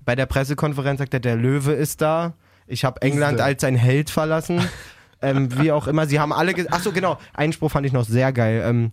[0.05, 2.33] Bei der Pressekonferenz sagt er, der Löwe ist da.
[2.71, 4.61] Ich habe England als sein Held verlassen.
[5.23, 6.07] ähm, wie auch immer.
[6.07, 6.55] Sie haben alle.
[6.71, 7.19] Ach so, genau.
[7.35, 8.63] Einen Spruch fand ich noch sehr geil.
[8.65, 8.93] Ähm,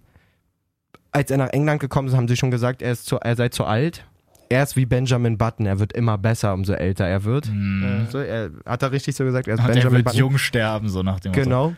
[1.11, 3.49] als er nach England gekommen ist, haben sie schon gesagt, er, ist zu, er sei
[3.49, 4.05] zu alt.
[4.49, 5.65] Er ist wie Benjamin Button.
[5.65, 7.47] Er wird immer besser, umso älter er wird.
[7.47, 9.47] Äh, so, er, hat er richtig so gesagt?
[9.47, 10.19] Er ist er Benjamin wird Button.
[10.19, 11.33] jung sterben, so nach dem.
[11.33, 11.73] Genau.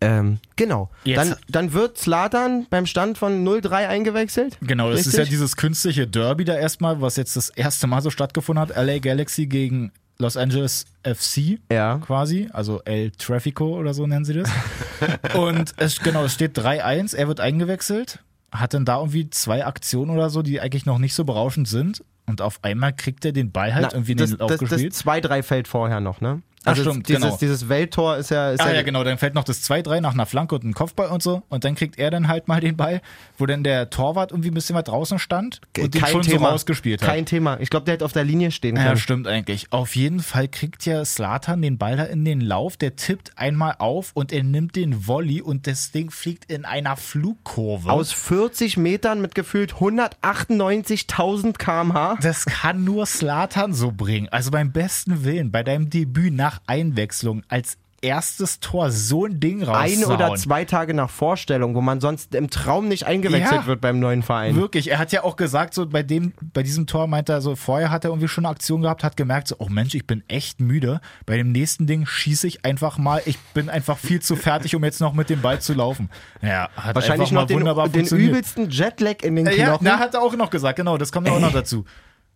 [0.00, 0.88] Ähm, genau.
[1.04, 4.56] Jetzt- Dann, dann wird Slatan beim Stand von 0-3 eingewechselt.
[4.62, 5.18] Genau, das ist Richtig?
[5.18, 8.76] ja dieses künstliche Derby da erstmal, was jetzt das erste Mal so stattgefunden hat.
[8.76, 11.98] LA Galaxy gegen Los Angeles FC Ja.
[11.98, 14.50] quasi, also El Trafico oder so nennen sie das.
[15.34, 18.20] Und es, genau, es steht 3-1, er wird eingewechselt,
[18.52, 22.04] hat dann da irgendwie zwei Aktionen oder so, die eigentlich noch nicht so berauschend sind.
[22.26, 24.60] Und auf einmal kriegt er den Ball halt Na, irgendwie in das, den Lauf das,
[24.60, 24.92] das gespielt.
[24.94, 26.42] 2-3 fällt vorher noch, ne?
[26.64, 27.36] Ach, Also stimmt, dieses, genau.
[27.40, 28.50] dieses Welttor ist ja.
[28.50, 30.74] Ist Ah ja, ja, genau, dann fällt noch das 2-3 nach einer Flanke und einem
[30.74, 31.42] Kopfball und so.
[31.48, 33.00] Und dann kriegt er dann halt mal den Ball,
[33.38, 36.38] wo dann der Torwart irgendwie ein bisschen weit draußen stand und den Kein schon Thema.
[36.40, 37.08] so rausgespielt hat.
[37.08, 37.58] Kein Thema.
[37.60, 38.96] Ich glaube, der hätte auf der Linie stehen Ja, können.
[38.98, 39.68] stimmt eigentlich.
[39.70, 43.76] Auf jeden Fall kriegt ja Slatan den Ball da in den Lauf, der tippt einmal
[43.78, 47.90] auf und er nimmt den Volley und das Ding fliegt in einer Flugkurve.
[47.90, 52.16] Aus 40 Metern mit gefühlt 198.000 km/h.
[52.20, 54.28] das kann nur Slatan so bringen.
[54.30, 59.62] Also beim besten Willen, bei deinem Debüt nach Einwechslung als erstes Tor so ein Ding
[59.62, 60.04] rauszuhauen.
[60.04, 63.66] Ein oder zwei Tage nach Vorstellung, wo man sonst im Traum nicht eingewechselt Ja.
[63.66, 64.56] wird beim neuen Verein.
[64.56, 67.56] Wirklich, er hat ja auch gesagt, so bei dem, bei diesem Tor meint er so,
[67.56, 70.24] vorher hat er irgendwie schon eine Aktion gehabt, hat gemerkt, so, oh Mensch, ich bin
[70.28, 71.02] echt müde.
[71.26, 74.82] Bei dem nächsten Ding schieße ich einfach mal, ich bin einfach viel zu fertig, um
[74.82, 76.08] jetzt noch mit dem Ball zu laufen.
[76.40, 79.84] Ja, hat Wahrscheinlich noch den, wunderbar den übelsten Jetlag in den Äh, Ja, Knochen.
[79.84, 81.84] na, hat er auch noch gesagt, genau, das kommt ja auch noch dazu.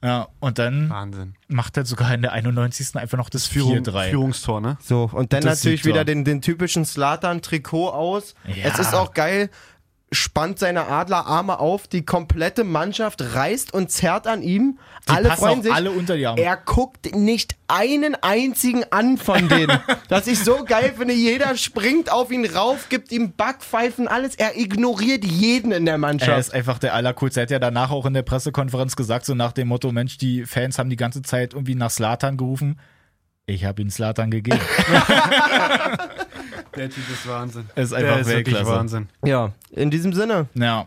[0.05, 1.35] Ja, und dann Wahnsinn.
[1.49, 2.95] macht er sogar in der 91.
[2.97, 4.11] einfach noch das Führung, 4-3.
[4.11, 4.77] Führungstor, ne?
[4.83, 8.35] So, und dann Das natürlich wieder den, den typischen Slatan-Trikot aus.
[8.47, 8.67] Ja.
[8.67, 9.49] Es ist auch geil,
[10.15, 14.79] spannt seine Adlerarme auf, die komplette Mannschaft reißt und zerrt an ihm.
[15.09, 15.73] Die alle freuen sich.
[15.73, 16.41] alle unter die Arme.
[16.41, 19.79] Er guckt nicht einen einzigen an von denen.
[20.09, 21.13] das ich so geil finde.
[21.15, 24.35] Jeder springt auf ihn rauf, gibt ihm Backpfeifen, alles.
[24.37, 26.39] Er ignoriert jeden in der Er Mannschaft.
[26.39, 27.41] ist einfach der Allercoolste.
[27.41, 30.45] Er hat ja danach auch in der Pressekonferenz gesagt, so nach dem Motto, Mensch, die
[30.45, 32.79] Fans haben die ganze Zeit irgendwie nach Slatan gerufen.
[33.47, 34.61] Ich habe ihn Slatan gegeben.
[36.77, 37.69] Der Typ ist Wahnsinn.
[37.75, 38.79] Er ist Der einfach ist wirklich Weltklasse.
[38.79, 39.09] Wahnsinn.
[39.25, 40.49] Ja, in diesem Sinne.
[40.55, 40.87] Ja.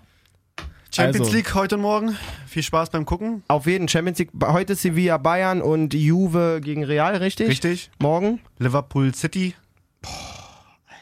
[0.93, 1.37] Champions Also.
[1.37, 2.17] League heute und morgen.
[2.47, 3.43] Viel Spaß beim Gucken.
[3.47, 4.31] Auf jeden Champions League.
[4.41, 7.47] Heute Sevilla Bayern und Juve gegen Real, richtig?
[7.49, 7.91] Richtig.
[7.99, 8.39] Morgen?
[8.57, 9.53] Liverpool City.
[10.01, 10.11] Boah,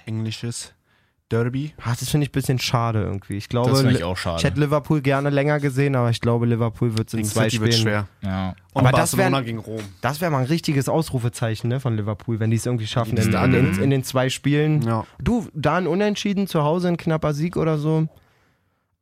[0.06, 0.74] englisches
[1.30, 1.74] Derby.
[1.84, 3.36] Ah, das finde ich ein bisschen schade irgendwie.
[3.36, 4.38] Ich glaube, Das finde ich auch schade.
[4.38, 7.44] ich hätte Liverpool gerne länger gesehen, aber ich glaube, Liverpool wird es in Gegen zwei
[7.50, 7.72] City Spielen.
[7.72, 8.08] wird schwer.
[8.22, 8.50] Ja.
[8.74, 9.82] Und Aber das Barcelona wär- gegen Rom.
[10.02, 13.34] Das wäre mal ein richtiges Ausrufezeichen ne, von Liverpool, wenn die es irgendwie schaffen in,
[13.34, 14.84] in, in, in den zwei Spielen.
[14.84, 15.06] Ja.
[15.20, 18.08] Du, da ein Unentschieden zu Hause, ein knapper Sieg oder so.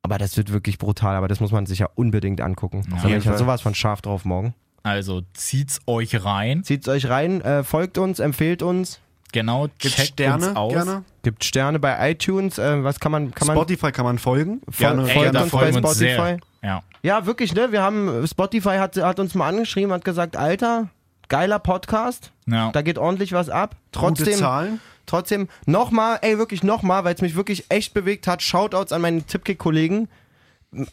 [0.01, 2.83] Aber das wird wirklich brutal, aber das muss man sich ja unbedingt angucken.
[2.89, 3.39] Da bin jeden ich ja Fall.
[3.39, 4.53] sowas von scharf drauf morgen.
[4.83, 6.63] Also zieht's euch rein.
[6.63, 8.99] Zieht's euch rein, äh, folgt uns, empfehlt uns,
[9.33, 10.71] Genau, Gibt checkt Sterne uns aus.
[10.73, 11.03] gerne.
[11.23, 12.57] gibt Sterne bei iTunes.
[12.57, 14.61] Äh, was kann man, kann man Spotify kann man folgen.
[14.69, 15.09] Fol- Gerne.
[15.09, 15.95] Ey, folgt da uns bei Spotify?
[15.95, 16.37] sehr.
[16.61, 16.83] Ja.
[17.01, 17.71] Ja, wirklich, ne?
[17.73, 20.87] Wir haben, Spotify hat, hat uns mal angeschrieben, hat gesagt, Alter,
[21.27, 22.71] geiler Podcast, ja.
[22.71, 23.75] da geht ordentlich was ab.
[23.91, 23.91] Gute
[24.23, 24.79] Trotzdem, Zahlen.
[25.05, 29.23] trotzdem, nochmal, ey, wirklich nochmal, weil es mich wirklich echt bewegt hat, Shoutouts an meine
[29.23, 30.07] Tipkick-Kollegen.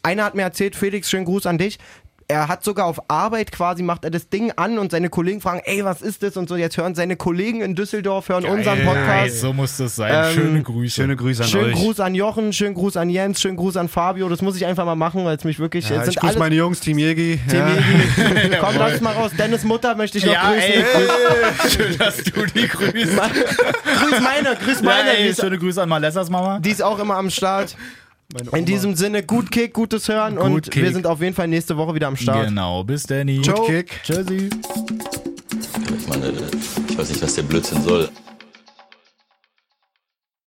[0.03, 1.79] Einer hat mir erzählt, Felix, schönen Gruß an dich.
[2.31, 5.59] Er hat sogar auf Arbeit quasi, macht er das Ding an und seine Kollegen fragen,
[5.65, 6.37] ey, was ist das?
[6.37, 9.41] Und so, jetzt hören seine Kollegen in Düsseldorf, hören unseren Ey, Podcast.
[9.41, 10.13] So muss das sein.
[10.29, 10.95] Ähm, Schöne Grüße.
[10.95, 11.79] Schöne Grüße an Schönen euch.
[11.79, 14.29] Gruß an Jochen, schönen Gruß an Jens, schönen Gruß an Fabio.
[14.29, 15.89] Das muss ich einfach mal machen, weil es mich wirklich.
[15.89, 17.37] Ja, es ich grüße meine Jungs, Team Jegi.
[17.49, 17.67] Team Ja.
[17.67, 18.55] Jegi.
[18.61, 19.31] Komm, lass mal raus.
[19.37, 20.71] Dennis Mutter möchte ich noch ja, grüßen.
[20.71, 22.93] ey, schön, dass du die grüßt.
[22.93, 25.09] grüß meine, grüß meine.
[25.09, 26.59] Ja, ey, schöne Grüße an Malessas Mama.
[26.59, 27.75] die ist auch immer am Start.
[28.53, 30.83] In diesem Sinne, gut Kick, gutes Hören und Kick.
[30.83, 32.47] wir sind auf jeden Fall nächste Woche wieder am Start.
[32.47, 33.41] Genau, bis Danny.
[33.41, 33.65] Ciao.
[33.65, 34.01] Kick.
[34.03, 34.49] Tschüssi.
[35.99, 36.33] Ich meine,
[36.89, 38.09] ich weiß nicht, was der Blödsinn soll.